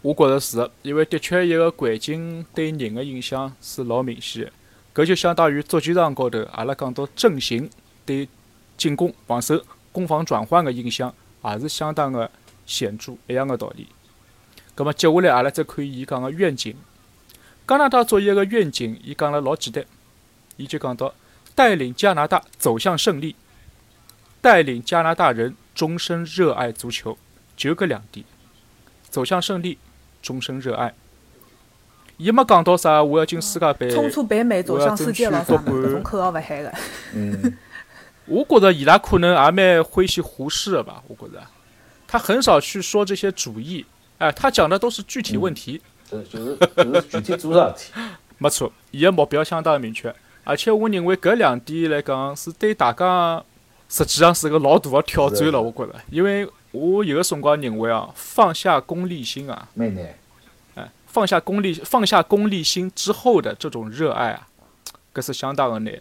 [0.00, 4.50] 我觉着是个，因为的确一个环境对人的影响是老明显
[4.92, 5.02] 个。
[5.02, 7.68] 搿就相当于足球场高头，阿拉讲到阵型
[8.06, 8.28] 对
[8.76, 9.60] 进攻、防守、
[9.92, 12.30] 攻防转换的影响，也是相当的
[12.66, 13.86] 显著，一样的道理。
[14.74, 16.74] 葛末接下来阿拉再看伊讲个愿景。
[17.66, 19.84] 加拿大作业个愿景，伊讲了老简单，
[20.56, 21.14] 伊就讲到
[21.54, 23.36] 带领加拿大走向胜利，
[24.40, 27.16] 带领加拿大人终身热爱足球，
[27.56, 28.24] 就搿两点，
[29.08, 29.78] 走向胜利。
[30.22, 30.94] 终身热爱，
[32.16, 36.72] 伊没讲到啥我要进世界杯，冲出北美走向世界了啥搿种口号勿喊个。
[37.12, 37.58] 嗯，
[38.26, 41.44] 我觉着伊拉可能也蛮欢喜胡适的吧，我觉着，
[42.06, 43.84] 他很少去说这些主义，
[44.18, 48.00] 哎，他讲的都是具体问题，这就是就是具体做啥事体。
[48.36, 53.42] 没错，伊个目标相当明确，而且我认为搿两点来讲是对大家
[53.88, 56.46] 实际上是个老大个挑战了，我觉着，因为。
[56.74, 60.02] 我有个辰光认为啊，放下功利心啊，蛮难。
[60.74, 64.48] 哎，放下功利，放下功利心之后的这种热爱啊，
[65.12, 66.00] 搿是相当个难，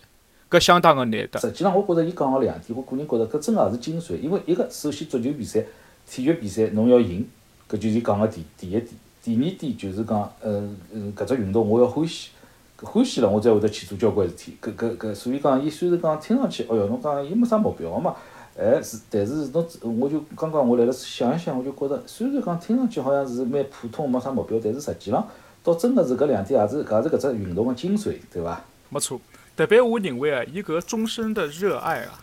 [0.50, 1.42] 搿相当个难的。
[1.42, 4.18] 实际上，我觉着伊讲个两点，我个人觉着搿真个也是精髓。
[4.22, 5.62] 因为一个，首先足球比赛、
[6.10, 7.28] 体育比赛，侬要赢，
[7.70, 8.88] 搿就是讲个第第一点。
[9.24, 12.30] 第二点就是讲，呃呃，搿只运动我要欢喜，
[12.78, 14.58] 欢喜了，我才会得去做交关事体。
[14.62, 18.16] 搿搿搿，所以讲，伊虽然讲听上去，哦哟，侬讲伊没啥目标个嘛。
[18.60, 19.66] 哎，是，但是侬，
[20.00, 25.26] 我就刚刚我辣辣想一想，我就觉着，虽然讲听上去好像是蛮普通，没啥目标，但是实际浪，
[25.64, 28.62] 倒真个是搿两点，也是，也是搿只运动个精髓，对伐？
[28.90, 29.22] 没错，
[29.56, 32.20] 特别我认为啊，伊搿终身的热爱啊，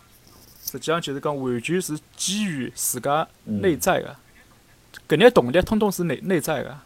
[0.62, 4.14] 实际上就是讲完全是基于自家内在个，
[5.08, 6.76] 搿眼动力通通是内内在个，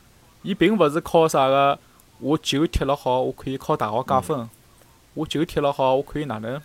[0.42, 1.78] 伊并勿是靠啥个，
[2.18, 4.48] 我球踢了好，我可以考大学加分；
[5.14, 6.60] 我球踢了好，我可以哪能？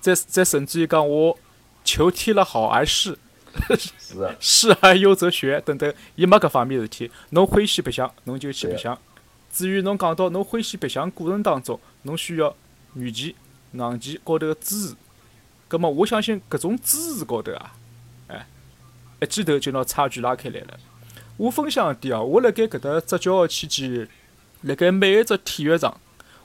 [0.00, 1.38] 再再甚至于讲我
[1.84, 3.18] 球踢了好而是，
[3.98, 7.10] 是 是而优则学等等，伊没搿方面事体。
[7.30, 8.96] 侬欢喜白相，侬就去白相。
[9.52, 12.54] 至于侬讲到侬欢喜白相过程当中，侬需要
[12.94, 13.34] 软件、
[13.72, 14.96] 硬件高头个支持，
[15.66, 17.74] 葛末我相信搿种支持高头啊，
[18.28, 18.46] 哎，
[19.20, 20.78] 一记头就拿差距拉开来了。
[21.38, 24.06] 我分享一点哦，我辣盖搿搭执教个期间，
[24.62, 25.96] 辣盖每一只体育场，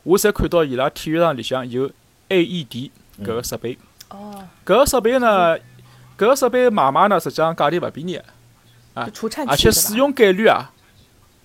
[0.03, 1.91] 我侪看到伊拉体育场里向有
[2.29, 3.77] AED 搿个设备。
[4.09, 5.57] 哦，搿个设备呢，
[6.17, 8.21] 搿个设备买卖呢，实际上价钿勿便宜，
[8.93, 10.71] 啊就除颤器而且使用概率啊，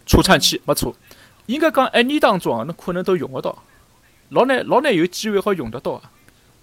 [0.07, 0.95] 除颤器没错。
[1.47, 3.63] 应该讲一年当中啊，侬可能都用得到，
[4.29, 6.13] 老难老难有机会好用得到啊。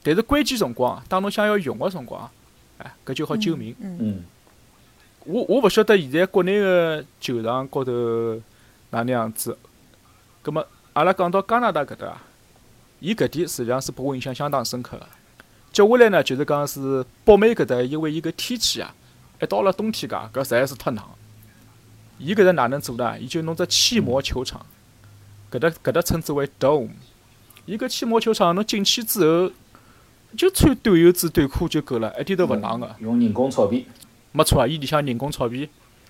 [0.03, 2.31] 但是关键辰光啊，当侬想要用个辰光啊，
[2.77, 3.75] 哎，搿就好救命。
[3.79, 4.23] 嗯，嗯，
[5.25, 7.91] 我我勿晓得现在国内个球场高头
[8.91, 9.57] 哪能样子。
[10.43, 12.21] 葛末阿拉讲到加拿大搿搭啊，
[12.99, 15.07] 伊搿点实际上是拨我印象相当深刻个。
[15.71, 18.93] 接下来呢，就是讲是北美搿搭，因为伊搿天气啊，
[19.41, 21.03] 一到了冬天介，搿实在是太冷。
[22.19, 23.19] 伊搿搭哪能做呢？
[23.19, 24.63] 伊就弄只气膜球场，
[25.51, 26.89] 搿搭搿搭称之为 dome。
[27.65, 29.51] 伊搿气膜球场侬进去之后，
[30.37, 32.95] 就穿短袖子短裤就够了，一点都勿冷个。
[32.99, 33.87] 用人工草皮，
[34.35, 35.69] 没错啊，伊里向人工草皮，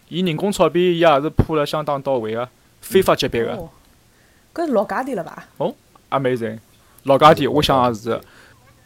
[0.09, 2.49] 伊人工草皮伊也是铺了相当到位个，
[2.81, 3.69] 非法级别个哦，
[4.51, 5.47] 搿是老价钿了吧
[6.09, 6.57] ？，amazing。
[7.03, 8.21] 老价钿，我想也是的。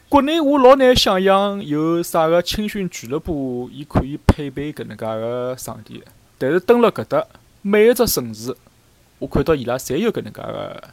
[0.10, 6.04] 国内我老难想象有啥个青训俱乐部，伊可以配备搿能介个场地。
[6.38, 7.26] 但是蹲了搿搭，
[7.62, 8.54] 每一只城市，
[9.20, 10.84] 我看到伊拉侪有搿能介个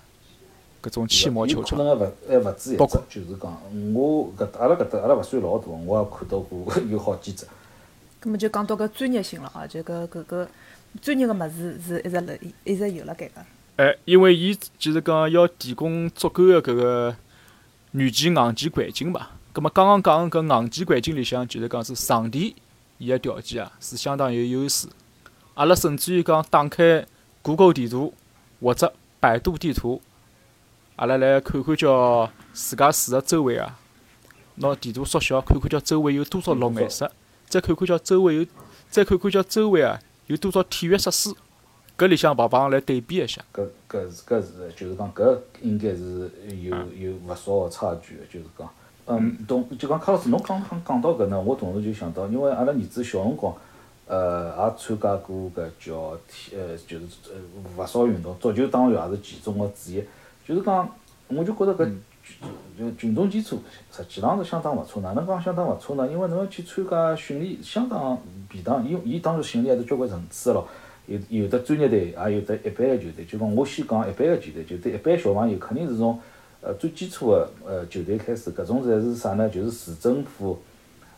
[0.84, 1.78] 搿种气膜球场。
[1.78, 3.60] 有可能还勿还勿止一只包括，就是讲
[3.92, 7.44] 我搿搭阿拉搿搭阿拉勿算老大，我也看到过有好几只。
[8.26, 10.48] 葛么就讲到搿专业性了啊，就搿搿搿
[11.00, 12.34] 专业个物事是一直辣
[12.64, 13.40] 一直有辣盖个。
[13.76, 17.16] 哎，因为伊就是讲要提供足够的搿个
[17.92, 19.28] 软件、硬件环境嘛。
[19.52, 22.56] 葛么刚刚讲搿硬件环境里向，就是讲是场地
[22.98, 24.88] 伊个条件啊是相当有优势。
[25.54, 27.06] 阿拉甚至于讲打开
[27.42, 28.12] 谷歌地图
[28.60, 30.02] 或者百度地图，
[30.96, 33.78] 阿拉来看看叫自家住个周围啊，
[34.56, 37.08] 拿地图缩小，看看叫周围有多少绿颜色，
[37.48, 38.46] 再看看叫周围有，
[38.90, 41.30] 再看看叫周围啊有多少体育设施，
[41.96, 43.42] 搿里向碰碰来对比一下。
[43.54, 46.30] 搿搿是搿是，就是讲搿应该是
[46.60, 48.68] 有有勿少个差距个，就是讲，
[49.06, 53.54] 嗯，同就讲卡老师，侬刚刚讲到搿呢，我同时就想到，因为阿拉儿子小辰光，
[54.06, 57.40] 呃，也参加过搿叫体，呃，就是呃
[57.76, 60.04] 勿少运动，足球当然也是其中个之一。
[60.46, 60.88] 就是讲，
[61.28, 61.90] 我就觉着搿
[62.78, 63.58] 就群众基础
[63.90, 65.00] 实际上是相当勿错。
[65.02, 66.06] 哪能讲相当勿错呢？
[66.10, 68.86] 因为侬要去参加训练，相当便当。
[68.86, 70.68] 伊伊当然训练还是交关层次个咯。
[71.06, 73.24] 有有的专业队，也有的一般个球队。
[73.24, 76.18] 就讲我先讲一般个球队，就对一般小朋友肯定是从
[76.60, 78.52] 呃最基础个呃球队开始。
[78.52, 79.48] 搿种侪是啥呢？
[79.48, 80.58] 就是市政府，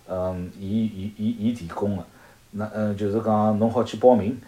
[0.07, 2.05] 嗯，伊伊伊伊提供个。
[2.51, 4.39] 那嗯，就是讲侬好去报名。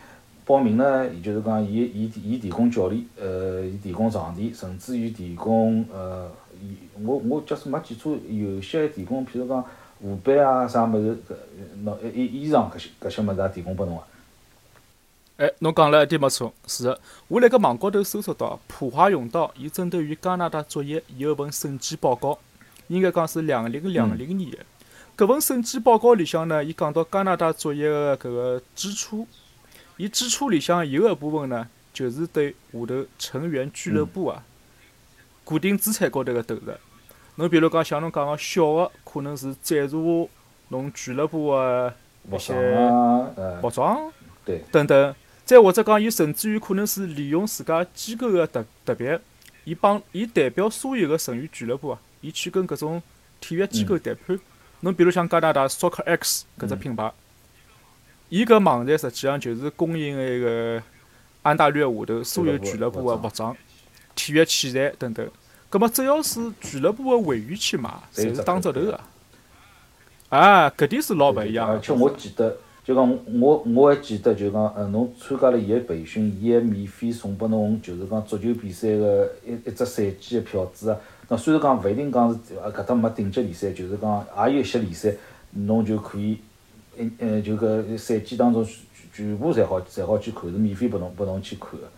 [0.46, 6.28] 报名呢，伊就是讲伊伊伊提供教练，呃，伊提供场地，甚至于提供呃，
[7.02, 9.64] 我我假使没记错，有些还提供，譬如讲
[10.00, 11.34] 护板啊啥物事，搿
[11.84, 14.02] 喏衣衣裳搿些搿些物事也提供拨侬个。
[15.44, 17.00] 哎，侬讲了一点没错，是的。
[17.28, 22.38] 我辣盖网高头搜索到普华永道，伊针对于加拿大作业有一份审计报告，
[22.88, 24.58] 应该讲是两零两零年的。
[25.16, 29.26] 搿份审计报告里向呢，伊讲到加拿大作业的搿个支出，
[29.96, 34.42] 伊支出里向有一部分呢，就是对下头成员俱乐部啊，
[35.50, 36.60] 固定资产高头个投入。
[37.34, 40.30] 侬比如讲，像侬讲个小个，可能是赞助
[40.68, 41.92] 侬俱乐部个
[42.30, 42.54] 服一些
[43.60, 44.12] 服，装。
[44.44, 49.20] 对，等等，再或者讲，伊甚至于可能是利用自家机构个特特别，
[49.64, 53.02] 伊帮伊代表所有个成员俱乐部啊，伊去跟搿种
[53.40, 54.38] 体育机构谈判。
[54.82, 57.12] 侬比如像加拿大 Soccer X 搿只品牌，
[58.28, 60.80] 伊搿网站实际上就是供应那个
[61.42, 63.56] 安大略下头所有俱乐部个服装、
[64.14, 65.28] 体育器材等等。
[65.70, 69.00] 葛末只要是俱乐部个会员去买，侪是打折头个。
[70.28, 71.74] 啊，搿点是老勿一样个。
[71.74, 80.96] 而且我记得，就讲我我还记得，就讲呃，侬参加了伊个培训，伊还免费送拨侬，就是讲足球比赛个一一只赛季个票子啊。
[81.28, 85.14] 那虽然讲勿一定讲是呃搿搭没顶级联赛，就是讲也有一些联赛，
[85.52, 86.38] 侬就可以
[86.98, 88.74] 一呃就搿赛季当中全
[89.12, 91.88] 全部侪好侪好去看，是免费拨侬拨侬去看个。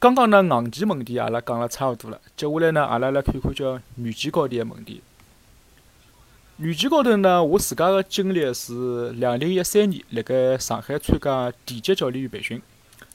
[0.00, 5.02] 刚刚呢，硬件问题阿拉讲了差勿多了，接下来呢，阿拉来看看叫软件高头个问题。
[6.56, 12.62] 软件高头呢，我自家个经历是两零一三年辣盖上海参加地级教练员培训，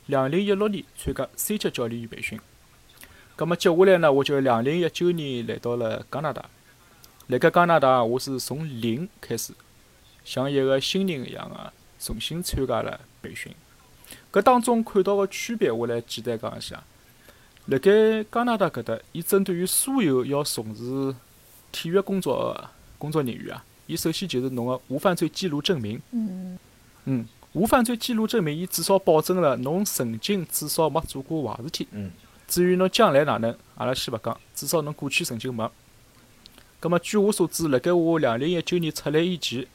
[0.06, 2.40] 两零一六年参加三级教练员培训。
[3.36, 6.46] 葛末接下来呢，我就两零一九年来到了加拿大。
[7.30, 9.54] 辣盖加拿大，我是从零开始，
[10.24, 13.52] 像一个新人一样个重新参加了培训。
[14.36, 16.84] 搿当中看到个区别，我来简单讲一下。
[17.68, 21.16] 辣盖加拿大搿搭，伊针对于所有要从事
[21.72, 26.02] 体育工作个工作人员啊，伊首先就是侬个无犯罪记录证明。
[26.12, 26.60] 嗯
[27.06, 31.88] 嗯，无犯罪记录证明，伊至少保证了侬曾经至少没做过坏事体。
[31.92, 32.12] 嗯。
[32.46, 35.72] 至于侬将来哪能，阿拉先勿讲，至少侬过去曾经没。
[36.82, 39.66] 葛末据我所知，辣盖我两零一九年出来以前，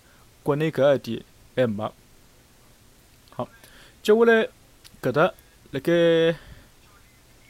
[0.43, 1.25] 国内搿一点
[1.57, 1.91] 还没。
[4.03, 4.49] 接下来
[5.03, 5.33] 搿搭
[5.73, 6.39] 辣盖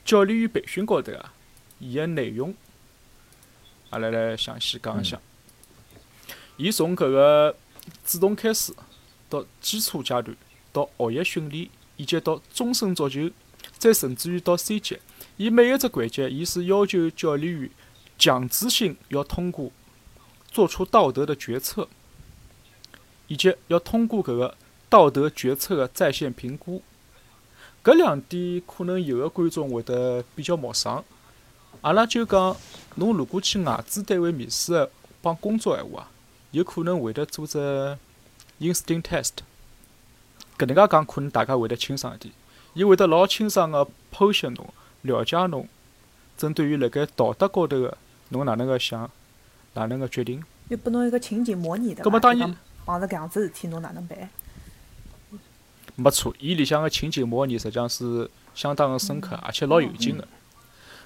[0.05, 1.33] 教练员培训高头啊，
[1.79, 2.53] 伊个内容，
[3.91, 5.21] 阿拉来详细讲一下。
[6.57, 7.57] 伊从搿个
[8.05, 8.75] 主动开始，
[9.29, 10.37] 到基础阶段，
[10.73, 13.31] 到学业训练，以及到终身足球，
[13.79, 14.99] 再甚至于到三级，
[15.37, 17.71] 伊每一只环节，伊是要求教练员。
[18.19, 19.73] 强制性要通过
[20.53, 21.89] 做出道德的决策，
[23.29, 24.55] 以及要通过搿个
[24.91, 26.83] 道德决策的在线评估。
[27.83, 31.03] 搿两点可能有的观众会得比较陌生。
[31.81, 32.55] 阿拉就讲，
[32.97, 34.91] 侬如果去外资单位面试的
[35.23, 36.11] 帮工作闲话啊，
[36.51, 37.97] 有可能会得做只
[38.59, 39.31] instinct test。
[40.59, 42.35] 搿能介讲，可能大家会得清爽一点。
[42.75, 44.69] 伊会得老清爽个剖析侬，
[45.03, 45.67] 了解侬，
[46.37, 47.97] 针对于辣盖道德高头个。
[48.29, 49.11] 侬哪能个想？
[49.75, 50.45] 哪能个决定？
[50.69, 52.05] 又拨侬一个情景模拟的。
[52.05, 54.29] 搿么当然碰着搿样子事体，侬哪能办？
[56.03, 60.27] 没错，伊里向个情景模拟实际上是相当个深刻，而且老有劲个。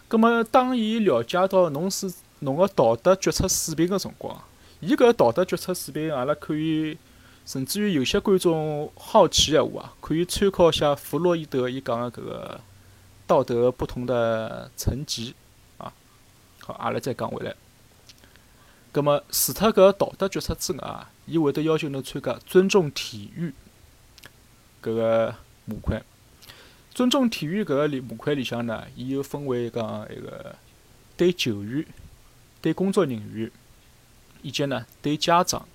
[0.08, 4.40] 搿么当伊了解到侬是侬个道德决策水平个辰光，
[4.78, 6.96] 伊搿道德决策水平，阿拉可以，
[7.44, 12.60] 甚至于有些观众好奇个话啊，可以参考一下弗洛伊德伊讲个搿个
[13.26, 15.34] 道德不同的层级
[15.78, 15.92] 啊。
[16.60, 17.52] 好，阿拉再讲回来。
[18.92, 23.52] 葛末除脱搿道德决策之外，伊会得要求侬参加尊重体育
[24.84, 26.02] 搿个模块。
[26.92, 30.54] 尊重体育搿个里模块里向呢，伊又分为讲一个
[31.16, 31.86] 对球员、
[32.60, 33.50] 对工作人员，
[34.42, 35.66] 以及呢对家长、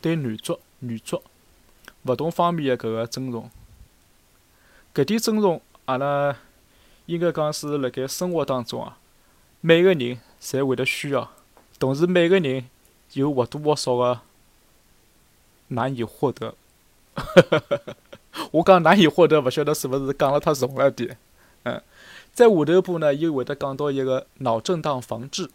[0.00, 1.22] 对男足、女足
[2.04, 3.50] 勿同方面的搿个尊重。
[4.94, 6.36] 搿点尊重，阿拉
[7.06, 8.96] 应该讲是辣盖生活当中啊。
[9.60, 11.30] 每个人侪会得需要，
[11.78, 12.64] 同时每个人
[13.12, 14.22] 有或多或少个
[15.68, 16.56] 难以获得。
[18.52, 21.16] 我讲难以获得，勿晓得是勿是讲了太重了点。
[21.64, 21.80] 嗯，
[22.32, 25.50] 在下头部呢，又会得讲到一个脑震荡防治。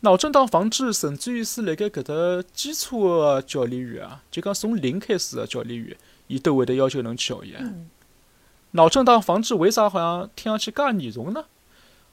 [0.00, 7.56] 脑震荡防治，甚至于是辣盖搿搭基础个教练员啊，就讲从零开始个教练员，伊都会得要求侬去学习。
[8.72, 11.44] 脑震荡防治为啥好像听上去介严重呢？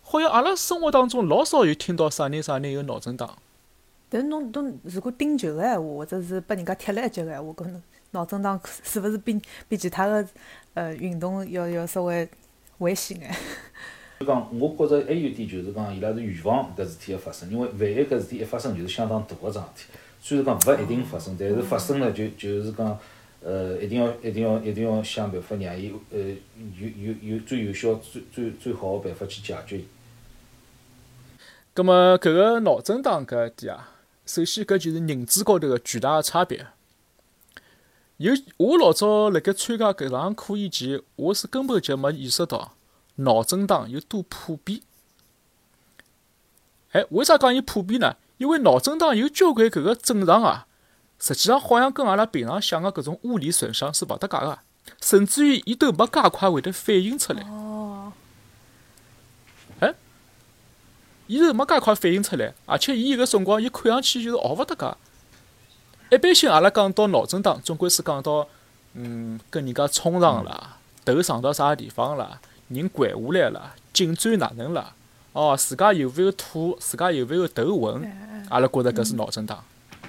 [0.02, 3.38] 好像阿拉生活当中老少有听到啥人啥人有脑震荡。
[4.10, 10.28] 但是侬侬如果顶球个闲话，或者是拨人家踢了一脚个闲话，可能脑震荡 是勿是比比其他个
[10.74, 12.28] 呃运动要要稍微
[12.80, 13.36] 危险眼？
[14.20, 19.94] 就讲，我觉着还有点就是讲，伊拉是预防搿事体个发生，因为万一搿事体一发生，就是相当大个桩事体。
[20.22, 23.00] 虽然讲勿一定发生，但是发生了就就是讲，
[23.42, 26.20] 呃，一定要一定要一定要想办法让伊呃
[26.78, 29.82] 有有有最有效、最最最好个办法去解决。
[31.74, 33.92] 葛么，搿个脑震荡搿一点啊，
[34.26, 36.66] 首先搿就是认知高头个巨大个差别。
[38.20, 42.74] 有我老早辣盖参加搿堂课以前，我是根本就没意识到
[43.16, 44.82] 脑震荡有多普遍。
[46.92, 48.18] 哎，为啥讲伊普遍呢？
[48.38, 50.68] 因为脑震荡有交关搿个症状啊，
[51.18, 54.60] 实际上好像跟阿拉平常想个搿种物理损伤是勿搭界个，
[55.02, 57.42] 甚至于伊都没介快会得反应出来
[59.80, 59.96] 哎。
[61.28, 64.94] 伊是没介快反应出来，而且伊有个辰光，伊看上去就是学勿得介。
[66.10, 68.48] 一般性阿拉讲到脑震荡，总归是讲到，
[68.94, 74.94] 嗯，跟人家冲撞了，头撞到啥地方了，人掼下来了，颈椎哪能了？
[75.34, 76.76] 哦，自家有勿有吐？
[76.80, 78.12] 自家有勿有头昏？
[78.50, 79.64] 阿拉觉着搿是脑震荡。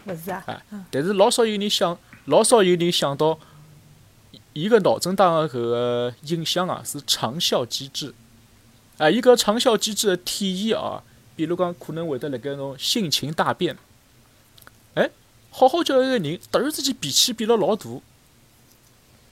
[0.07, 0.43] 勿是啊。
[0.47, 3.39] 哎，但是老少有人想，老少有人想到，
[4.55, 8.15] 伊个脑震荡个搿个影响啊，是长效机制。
[8.97, 11.03] 啊，伊搿长效机制的体现啊。
[11.37, 13.77] 比如讲，可能会得辣盖侬性情大变，
[14.95, 15.09] 哎，
[15.51, 17.85] 好好叫一个人，突然之间脾气变了老大，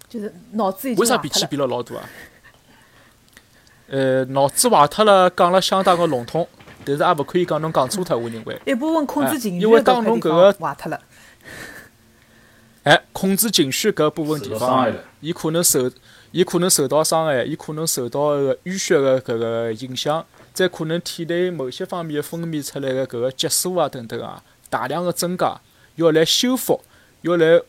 [0.09, 2.09] 就是脑子已经为啥脾气变了老大啊？
[3.89, 6.47] 呃，脑子坏脱了，讲了相当个笼统，
[6.85, 8.61] 但是也勿可以讲侬讲错脱，我认为。
[8.67, 11.01] 一部分控制情绪因为当侬搿个坏脱了。
[12.85, 14.91] 哎，控制情绪搿部分地方
[15.21, 15.91] 伊可能受，
[16.33, 25.61] 伊可能受到伤害，伊可能受到个淤血个搿个影响，再可能体内某些方面分泌出来个搿个激素啊等等啊，大量个增加，
[25.99, 26.81] 要来修复，
[27.23, 27.61] 要来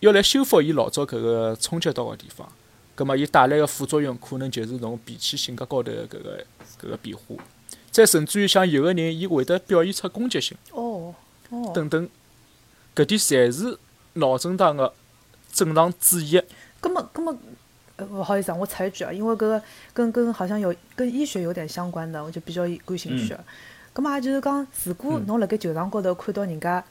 [0.00, 2.48] 要来修复伊老早搿个冲击到个地方，
[2.94, 6.46] 葛末伊带来个副作用可能就是侬脾气性格高头个搿个
[6.80, 7.42] 搿个变化，
[7.90, 10.56] 再甚至于像有个人伊会得表现出攻击性。
[10.70, 11.12] 哦
[11.50, 12.08] 哦，等等，
[12.94, 13.76] 搿点侪是
[14.14, 14.92] 脑震荡个
[15.52, 16.40] 正常之一。
[16.80, 17.36] 葛么葛么，
[17.96, 19.62] 呃，不好意思啊，我插一句啊，因为搿个
[19.92, 23.36] 跟跟好像有跟医学有点相关的，我就比较感兴趣。
[23.92, 26.82] 葛么也就是讲，如果侬辣盖球场高头看到人家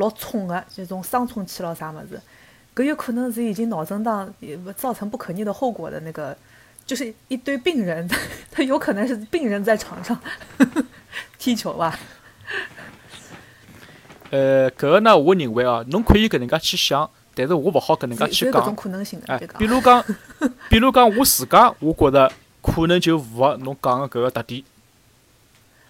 [0.00, 2.20] 老冲个，就种伤冲气咯啥物事，
[2.74, 6.36] 搿有可能是已经脑震荡也造成不可逆的后果的那个，
[6.84, 8.08] 就是一堆病人，
[8.50, 10.18] 他有可能是病人在场上
[11.38, 11.98] 踢球吧。
[14.30, 18.76] 呃，搿个呢，我认为啊，侬可以搿能介去想，但是我勿好搿能介去是有搿种讲。
[18.76, 20.04] 可能性的，哎比如讲，
[20.70, 22.32] 比如讲我自家，我觉着
[22.62, 24.62] 可能就符合侬讲个搿个特点。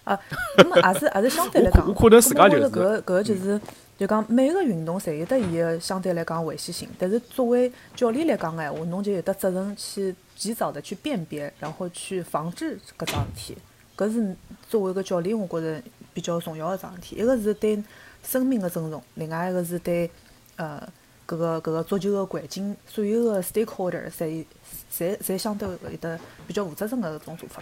[0.03, 0.19] 啊，
[0.57, 3.61] 那么也是也是相对来讲，我可能自家就是搿个搿个就是
[4.01, 13.57] 就讲每个运动侪有得伊个相对来讲危险性，但是作为教练来讲个闲话，侬就有得责任去及早的去辨别，然后去防治搿桩事体。
[13.95, 14.35] 搿是
[14.67, 15.79] 作为一个教练，我觉着
[16.15, 17.17] 比较重要个桩事体。
[17.17, 17.79] 一个是对
[18.23, 20.09] 生命个尊重，另外一个是对
[20.55, 20.81] 呃
[21.27, 24.43] 搿个搿个足球个环境所有个 stakeholder 侪
[24.91, 27.61] 侪侪相对会得比较负责任个搿种做法。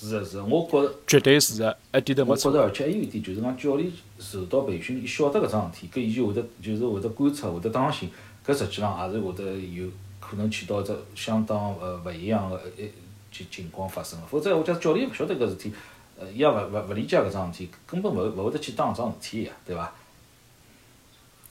[0.00, 0.94] 是的，是的，我觉着。
[1.08, 2.52] 绝对是个，一点都没错。
[2.52, 3.90] 我觉着，而且还有一点，就是讲教练
[4.20, 8.08] 受到培训，伊晓得搿桩事体，搿伊就会得就是会得观察，会得当心，
[8.46, 9.88] 搿实际上也是会得有
[10.20, 12.88] 可能起到一只相当呃勿一样个一
[13.32, 14.26] 情情况发生个。
[14.28, 15.72] 否则我讲教练勿晓得搿事体，
[16.16, 19.92] 呃，伊也勿勿勿理解搿桩事体，根本勿勿会得去当搿桩事体呀，对伐？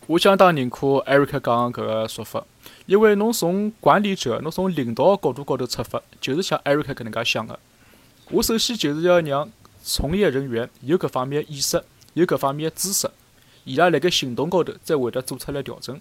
[0.05, 2.45] 我相当认可艾瑞克讲个搿个说法，
[2.85, 7.59] 因为侬从管理者、侬从领导个角度高头出发，就是像艾瑞克搿能介想个。
[8.29, 9.49] 我首先就是要让
[9.83, 11.81] 从业人员有搿方面意识，
[12.13, 13.09] 有搿方面知识，
[13.63, 15.99] 伊拉辣盖行动高头再会得做出来调整。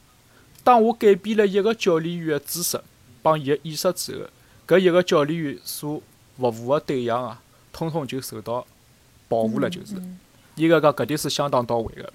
[0.65, 2.81] 当我改变了一个教练员个知识
[3.23, 4.29] 帮伊个意识之后，
[4.67, 6.03] 搿一个教练员所
[6.37, 7.41] 服务个对象啊，
[7.73, 8.67] 通通就受到
[9.29, 9.95] 保护了，就是。
[10.57, 12.13] 应该讲搿点是相当到位个。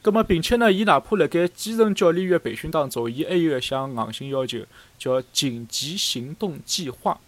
[0.00, 4.58] 葛末并且呢，伊哪怕辣盖基层教练员培训当中，伊还有一项硬性要求，
[4.98, 7.20] 叫紧急行动计划。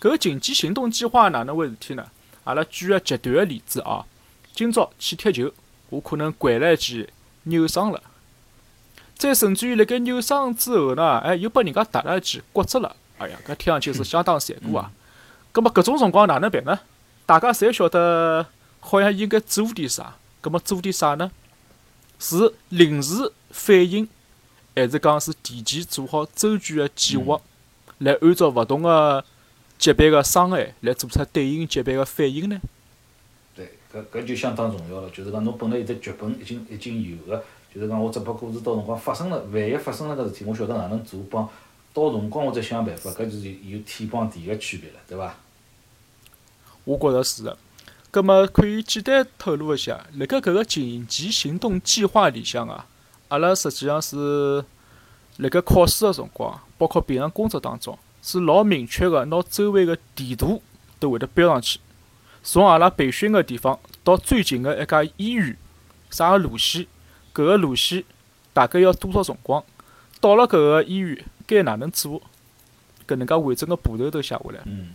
[0.00, 2.06] 搿个紧急行动计划哪能回事体呢？
[2.44, 4.06] 阿拉举个极端个例子啊，
[4.54, 5.52] 今朝去踢球，
[5.90, 7.08] 我可能掼了一记
[7.42, 8.00] 扭伤了，
[9.16, 14.90] 再甚至于辣盖扭伤之后呢，哎，又拨人家打了一记骨折了，哎呀，搿听上去是相当残酷啊。
[15.50, 16.78] 葛末搿种辰光哪能办呢？
[17.26, 18.46] 大家侪晓得，
[18.80, 21.30] 好像应该做点啥，葛末做点啥呢？
[22.20, 24.08] 是临时反应，
[24.74, 27.40] 还是讲是提前做好周全个计划，
[27.98, 29.24] 来按照勿同个
[29.78, 32.60] 级别个伤害来做出对应级别个反应呢？
[33.54, 35.08] 对，搿搿就相当重要了。
[35.10, 41.48] 就是讲侬本来有只剧本已经已经有个，就是讲我只不过是到辰光发生了，万一发生了搿事体，我晓得哪能做，帮
[41.94, 45.34] 到辰光我再想办法，搿就是有天帮地个区别了，对伐？
[46.84, 47.56] 我觉着是个。
[48.10, 52.86] 葛末可以简单透露一下，辣盖搿个紧急行动计划里向啊，
[53.28, 54.64] 阿拉实际上是
[55.36, 60.62] 辣盖考试个辰光，包括平常工作当中，是老明确个，拿周围个地图
[60.98, 61.80] 都会得标上去。
[62.42, 65.56] 从阿拉培训个地方到最近个一家医院，
[66.10, 66.86] 啥个路线，
[67.34, 68.04] 搿个路线
[68.52, 69.62] 大概要多少辰光，
[70.20, 72.22] 到了搿个医院该哪能做，
[73.06, 74.60] 搿能介完整个步骤都写下来。
[74.64, 74.90] 嗯，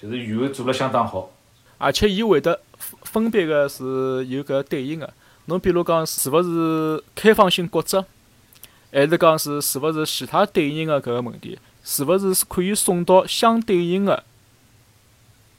[0.00, 1.30] 就是预案做了相当好。
[1.76, 5.12] 而且伊会得分分别个是有搿对应个。
[5.46, 8.04] 侬比如讲，是勿是开放性骨折，
[8.92, 11.58] 还是讲是是勿是其他对应个搿个问题，
[11.90, 14.22] 是勿是可以送到相对应的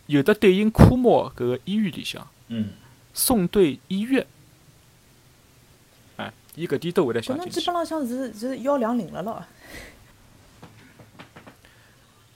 [0.06, 2.70] 有的对应科目个搿个医院里向，嗯，
[3.16, 4.28] 送对医院。
[6.18, 7.74] 哎，伊搿点都会得想进去搿侬基本。
[7.74, 9.44] 浪向是是幺两零了咯。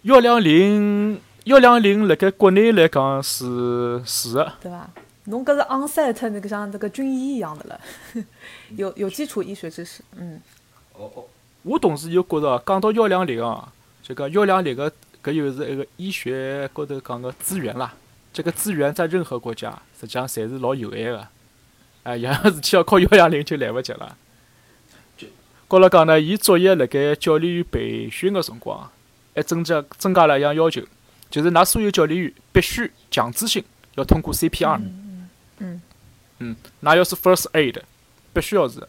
[0.02, 4.54] 幺两零，幺两零辣盖国内来讲是是个。
[4.60, 4.90] 对伐？
[5.26, 7.80] 侬搿是 onset 那个像那个军医一样的了，
[8.76, 10.42] 有有基础医学知识，嗯，
[10.94, 11.26] 哦哦，
[11.62, 13.72] 我同时又觉着，讲到幺两零啊，
[14.04, 14.92] 就讲幺两零个
[15.24, 17.96] 搿又是一个医学高头讲个资源啦。
[18.34, 21.28] 这个资源在任何国家实际上侪是老有限个。
[22.04, 24.18] 哎，有样事体要靠幺两零就来勿及了。
[25.70, 28.92] 高头讲呢，伊作业辣盖教练员培训个辰光，
[29.34, 30.82] 还增加增加了一项要求，
[31.30, 33.64] 就是㑚所有教练员必须强制性
[33.96, 34.78] 要通过 CPR。
[34.80, 35.30] 嗯
[35.60, 35.82] 嗯
[36.40, 37.80] 嗯，那要是 First Aid，
[38.34, 38.86] 必须要是。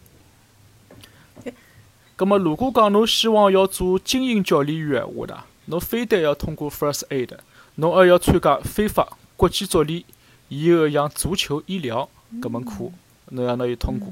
[2.16, 7.30] 葛么，如果讲侬希望要做精英教练员闲话呢，侬非得要通过 First Aid，
[7.74, 10.04] 侬还要参加非法国际足联
[10.48, 12.08] 以后像足球医疗
[12.40, 12.92] 搿门课，
[13.30, 14.08] 侬要拿伊通过。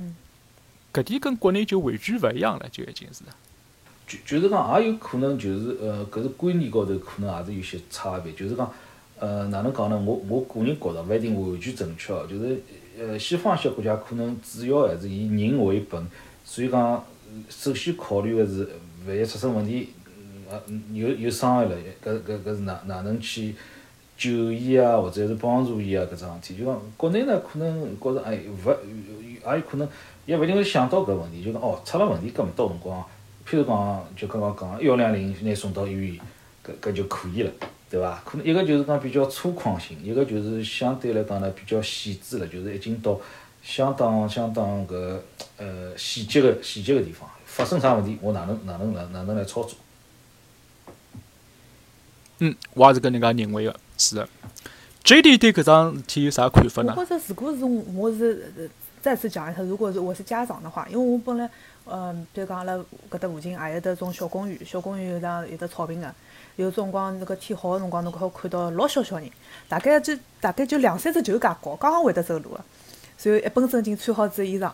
[0.93, 3.23] 搿点跟国内就完全勿一样了，就已经是。
[4.09, 8.33] 就就是讲，也有可能就是呃，搿是观念高头可能也是有些差别。
[8.33, 8.69] 就是讲，
[9.21, 9.97] 呃，哪能讲呢？
[10.05, 12.27] 我我个人觉着勿一定完全正确哦。
[12.29, 12.61] 就是
[12.99, 16.05] 呃，西方一些国家可能主要还是以人为本，
[16.45, 17.03] 所以讲
[17.49, 18.69] 首先考虑个是
[19.07, 19.91] 万一出生问题，
[20.51, 20.61] 呃，
[20.93, 23.55] 有有伤害了，搿搿搿是哪哪能去
[24.17, 26.61] 救伊啊，或者是帮助伊啊搿桩事体。
[26.61, 29.89] 就讲国内呢，可能觉着哎勿也有可能。
[30.25, 33.05] 也勿一定会想到搿问题，就讲哦，出了问题搿么到辰光，
[33.45, 36.17] 譬如讲，就刚刚讲幺两零拿送到医院，
[36.65, 37.51] 搿搿就可以了，
[37.91, 38.23] 对伐？
[38.25, 43.21] 可能一个就是讲比较粗犷性，一个就是相对来讲呢比较细致了，就是已经到
[43.63, 45.19] 相当相当搿
[45.57, 49.79] 呃细节个细节个地方，发生啥问题，我哪能哪能哪哪能来操作？
[52.39, 54.29] 嗯，我也是搿能介认为个，是的。
[55.05, 56.95] J D 对搿桩事体有啥看法呢？
[56.97, 58.71] 我觉着如果是我是。
[59.03, 61.51] 再次讲一下，如果是我是家长的话，因为我本来，
[61.87, 62.77] 嗯，比如讲阿拉
[63.11, 66.15] 搿搭附近也有得种小公园，小公园有上有得草坪个，
[66.55, 69.29] 有辰光那个天好个辰光，侬好看到老小小人，
[69.69, 72.61] 大概就大概就两三只球介高，刚刚会得走路个，
[73.23, 74.73] 然后一本正经穿好子衣裳，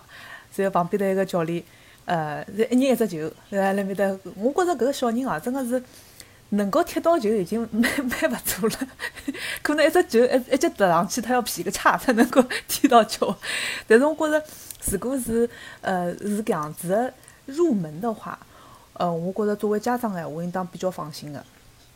[0.56, 1.62] 然后旁边头一个教练，
[2.04, 4.04] 呃，一人一只球，在那面搭，
[4.36, 5.82] 我觉着搿个小人啊，真个是。
[6.52, 8.76] 能够踢到球已经 蛮蛮勿错了，
[9.60, 13.36] 可能一只球一一脚踏上去，他要劈个叉才能够踢到球。
[13.86, 14.42] 但是我觉着，
[14.92, 15.46] 如果是
[15.82, 17.12] 呃是搿样子
[17.44, 18.38] 入门的话，
[18.94, 21.44] 呃，我觉着作为家长哎，我应当比较放心的。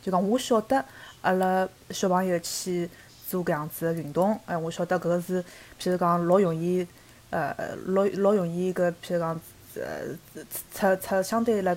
[0.03, 0.84] 就讲我晓得
[1.22, 2.86] 阿拉小朋友去
[3.33, 5.43] 做搿样子的运动，哎，我晓得搿个是，
[5.80, 6.87] 譬如讲老容易，
[7.30, 7.55] 呃，
[7.87, 9.41] 老老容易搿譬如讲
[9.76, 11.76] 呃出出相对来。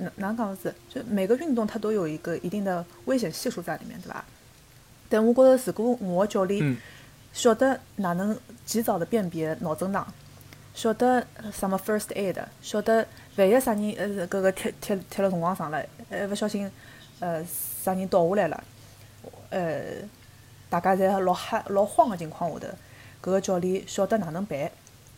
[0.00, 0.74] 哪哪讲是？
[0.92, 4.24] 就每个运动它都有一个一定的危险系数在里面，对伐？
[5.08, 6.76] 但我觉得，如果我教练
[7.32, 10.04] 晓得哪能及早的辨别脑震荡，
[10.74, 13.06] 晓得什么 first aid，晓得
[13.36, 15.80] 万一啥人呃，搿个踢踢踢了辰光长了，
[16.10, 16.68] 呃，勿小心
[17.20, 17.44] 呃
[17.84, 18.64] 啥人倒下来了，
[19.50, 19.84] 呃，
[20.68, 22.66] 大家在老吓老慌的情况下头，
[23.22, 24.70] 搿个教练晓得哪能办，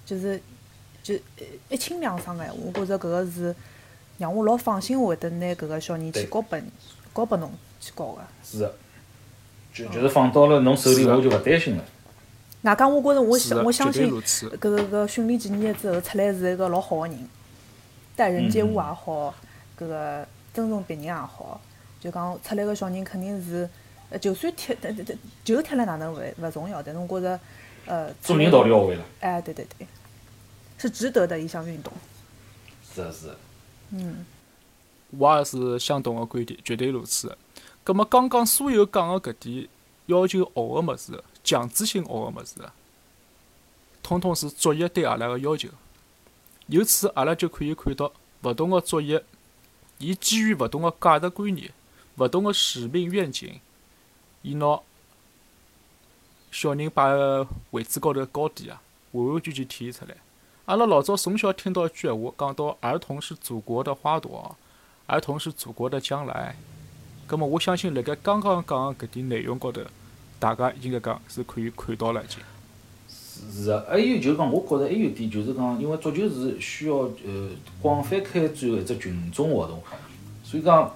[0.04, 0.40] 就是
[1.02, 1.14] 就
[1.68, 3.54] 一清两爽哎，我觉着搿个是。
[4.18, 6.58] 让我老放心，会得拿搿个小人去交拨
[7.14, 7.48] 交拨侬
[7.80, 8.20] 去教个。
[8.42, 8.74] 是个，
[9.72, 11.84] 就就是放到了侬手里，我就勿担心了。
[12.62, 17.28] 外加我觉着，我相我相信，搿个搿训练几年之后出来是一个老好个人，
[18.16, 19.32] 待人接物也好，
[19.78, 21.60] 搿个尊重别人也好，
[22.00, 23.70] 就讲出来个小人肯定是，
[24.20, 24.74] 就算踢，
[25.44, 27.40] 就踢了哪能勿勿重要，但是我觉着，
[27.86, 29.04] 呃，做人道理要会了。
[29.20, 29.86] 哎，对对对，
[30.78, 31.92] 是值得的一项运动。
[32.94, 33.36] 是啊是。
[33.90, 34.24] 嗯，
[35.10, 37.36] 我也是相同个观点，绝对如此。
[37.84, 39.68] 葛末刚刚所有讲个搿点
[40.06, 42.54] 要求学个物事，强制性学个物事，
[44.02, 45.68] 统统是作业对阿拉个要求。
[46.66, 49.24] 由此，阿拉就可以看到，勿同个作业，
[49.96, 51.70] 伊基于勿同个价值观念、
[52.16, 53.58] 勿同个使命愿景，
[54.42, 54.80] 伊拿
[56.50, 58.80] 小人摆个位置高头高低啊，
[59.12, 60.16] 完完全全体现出来。
[60.66, 64.54] 阿拉老早从小听到一句闲话，讲到儿童是祖国的花朵，
[65.06, 66.54] 儿童是祖国的将来。
[67.26, 69.82] 葛末我相信，辣盖刚刚讲个搿点内容高头，
[70.38, 72.38] 大家应该讲是可以看到了已经。
[73.08, 79.82] 是是还有就是讲，我觉着还有点就是讲，因为足球是需要呃广泛开展个一只群众活动，
[80.42, 80.94] 所以讲，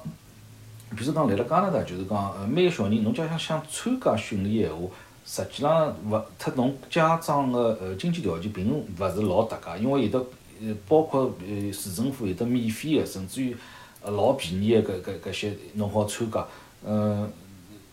[0.96, 4.88] 比如讲来了加拿大，就是讲呃每个小人，侬假想想参加训练个闲话。
[5.24, 8.84] 实际浪，勿特侬家长个呃经济条件并勿
[9.14, 10.18] 是老搭界，因为有的
[10.60, 13.56] 呃包括呃市政府有的免费个，甚至于
[14.02, 16.44] 呃老便宜个搿搿搿些侬好参加，
[16.84, 17.30] 嗯，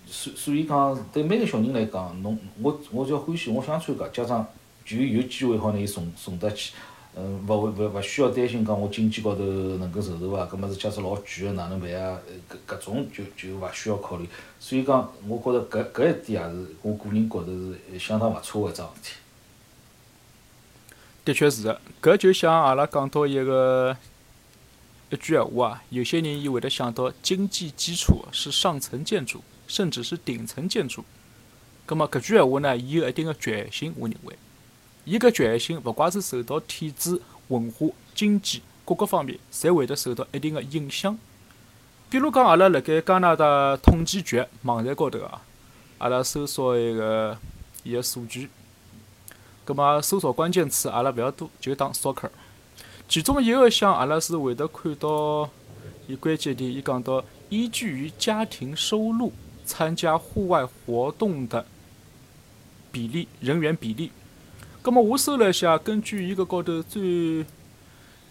[0.07, 4.43] 所所以讲对每个小人来讲，侬我我只要欢喜，我想参加，家长
[4.83, 6.73] 就有机会好拿伊送送得去。
[7.21, 10.45] 嗯，勿会勿勿需要担心讲我经济高头能够承受伐？
[10.45, 12.17] 搿么是假设老贵个哪能办啊？
[12.49, 14.25] 搿搿种就就勿需要考虑。
[14.57, 17.47] 所以讲，我觉着搿搿一点也是我个人觉着
[17.91, 19.15] 是相当勿错个一桩事体。
[21.25, 23.97] 的确是个，搿就像阿拉讲到一个
[25.09, 31.03] 一句闲话啊，有些人伊会得想到经济基础是上层建筑，甚至是顶层建筑。
[31.85, 34.35] 葛么搿句闲话呢，伊有一定个局限性，我认为。
[35.09, 41.17] 伊搿局限性，勿怪是受到体制、文化、经济各个方面，侪会得受到一定个影响。
[42.11, 45.41] 比如讲，阿拉辣盖加拿大统计局网站高头啊，
[45.97, 47.35] 阿拉搜索一个
[47.81, 48.51] 伊个数据。
[49.65, 52.29] 葛末搜索关键词阿拉勿要多，就打 soccer。
[53.07, 55.49] 其中一个项阿拉是会得看到
[56.05, 59.33] 伊关键点，伊讲到依据于家庭收入
[59.65, 61.65] 参加户外活动的
[62.91, 64.11] 比例人员比例。
[64.89, 67.45] 葛么我搜了一下，根据伊个高头最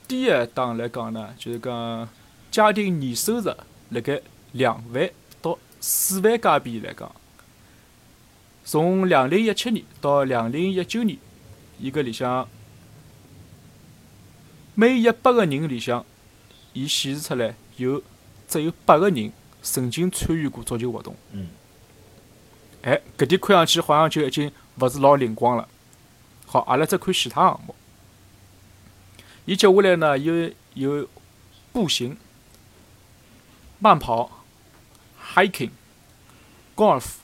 [0.08, 2.08] 低一档来讲呢，就是讲
[2.50, 3.48] 家庭年收入
[3.90, 5.08] 辣盖两万
[5.40, 7.14] 到四万加币来讲，
[8.64, 11.16] 从两零一七年到两零一九年，
[11.78, 12.48] 伊搿里向
[14.74, 16.04] 每一百个人里向，
[16.72, 18.02] 伊显示出来有
[18.48, 19.32] 只有八个人
[19.62, 21.14] 曾经参与过足球活动。
[21.30, 21.46] 嗯。
[22.82, 24.50] 哎，搿点看上去好像就已经
[24.80, 25.68] 勿是老灵光了。
[26.50, 27.74] 好，阿拉再看其他项目。
[29.44, 31.08] 伊接下来呢，有有
[31.72, 32.16] 步行、
[33.78, 34.44] 慢跑、
[35.34, 35.70] hiking、
[36.74, 37.16] golf、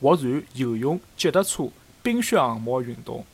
[0.00, 1.68] 划船、游泳、脚踏车、
[2.02, 3.24] 冰雪项目运动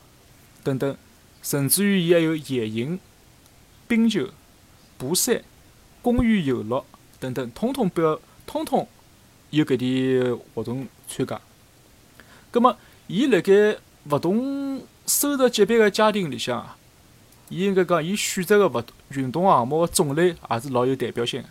[0.63, 0.95] 等等，
[1.43, 3.01] 甚至于伊还有野营。
[3.87, 4.29] 冰球、
[4.99, 5.43] 爬山、
[6.03, 6.85] 公园游乐
[7.19, 8.87] 等等，统统表，统统
[9.49, 11.41] 有搿点活动参加。
[12.51, 13.79] 葛末，伊辣盖
[14.11, 16.77] 勿同收入级别个家庭里向啊，
[17.49, 21.49] 伊应该讲，伊选择个活运动项目个种类也是老有代表性个。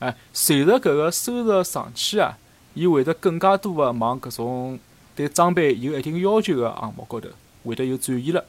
[0.00, 2.36] 哎，随着搿个收入上去啊，
[2.74, 4.78] 伊会得更加多个往搿种
[5.14, 7.30] 对装备有一定要求个项目高头
[7.64, 8.44] 会得有转移了。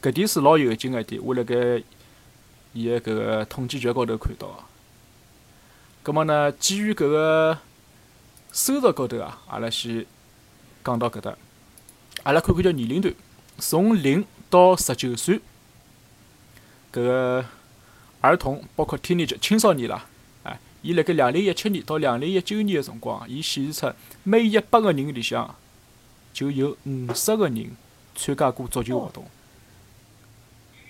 [0.00, 1.82] 搿点是老有劲个一点，我辣盖
[2.72, 4.54] 伊个搿个统计局高头看到个。
[6.02, 7.58] 葛末呢，基于搿个
[8.50, 10.06] 收入高头啊，阿拉先
[10.82, 11.36] 讲到搿搭。
[12.24, 13.14] 阿拉看看叫年龄段，
[13.58, 15.36] 从零到十九岁，
[16.92, 17.44] 搿个
[18.22, 20.06] 儿童包括 teenage 青少年啦，
[20.42, 25.54] 哎，伊辣盖两零一七年到两零一九年个辰光，伊显示出每一百个人里向
[26.32, 27.70] 就有五十个人
[28.16, 29.26] 参加过足球活动。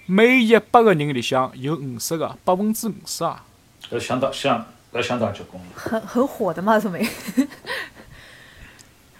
[0.07, 3.45] 每一百个人里向有五十个，百分之五十啊！
[3.91, 5.61] 搿相当相，搿相当结棍。
[5.75, 7.05] 很很火的嘛，说明。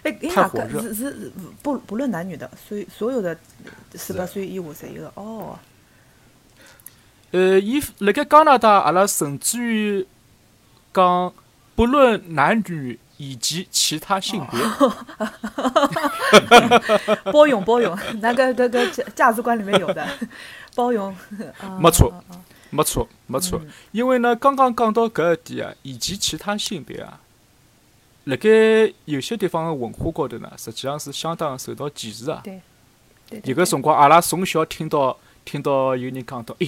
[0.05, 1.31] 哎，伊哪个是是
[1.61, 3.35] 不不论男女的，所以所有的
[3.95, 5.57] 十八岁以下侪有哦。
[7.31, 10.05] 呃，伊辣盖加拿大，阿拉甚至于
[10.93, 11.33] 讲
[11.75, 14.59] 不论男女以及其他性别，
[17.33, 20.07] 包容包容，那个那个价价值观里面有的。
[20.75, 21.15] 包容，
[21.79, 22.13] 没错，
[22.69, 23.59] 没错，没错。
[23.91, 27.19] 因为呢，刚刚讲到搿一点啊，以及其他性别啊，
[28.25, 28.49] 辣盖
[29.05, 32.41] 有些地方个文化高头呢，实际上是相当受到歧视啊。
[32.43, 32.61] 对，
[33.29, 33.41] 对。
[33.45, 36.67] 有个辰光，阿拉从小听到听到有人讲到，哎，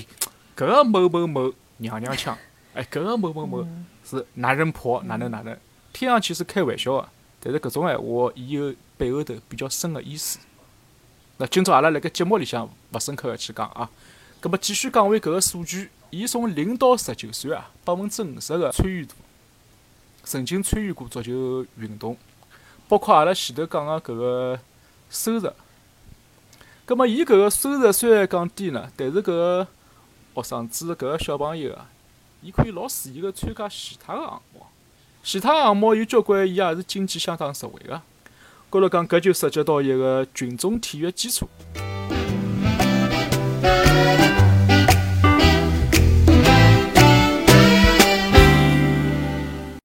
[0.56, 2.38] 搿个某某某娘娘腔，
[2.76, 3.68] 哎，搿个某某某
[4.08, 5.58] 是男人婆，哪能哪能，
[5.92, 10.38] 听上去是开玩笑个，但是搿种闲话，伊有背后头比较深个意思。
[11.38, 13.90] 那今朝阿拉辣盖节目里向勿深刻个去讲啊，
[14.40, 19.16] 葛末继续讲回搿个数据，伊从零到十九岁啊，百分之五十个参与度，
[20.30, 22.18] 曾经参与过足球运动，
[22.90, 24.60] 包括阿拉前头讲个搿个
[25.10, 25.50] 收入。
[26.86, 29.68] 葛末伊搿个收入虽然讲低呢，但是搿个
[30.36, 31.90] 学生子搿个小朋友啊，
[32.42, 34.66] 伊可以老随意个参加其他个项目，
[35.24, 38.02] 其他项目有交关伊也是经济相当实惠个。
[38.70, 41.48] 高头讲，搿就涉及到一个群众体育基础。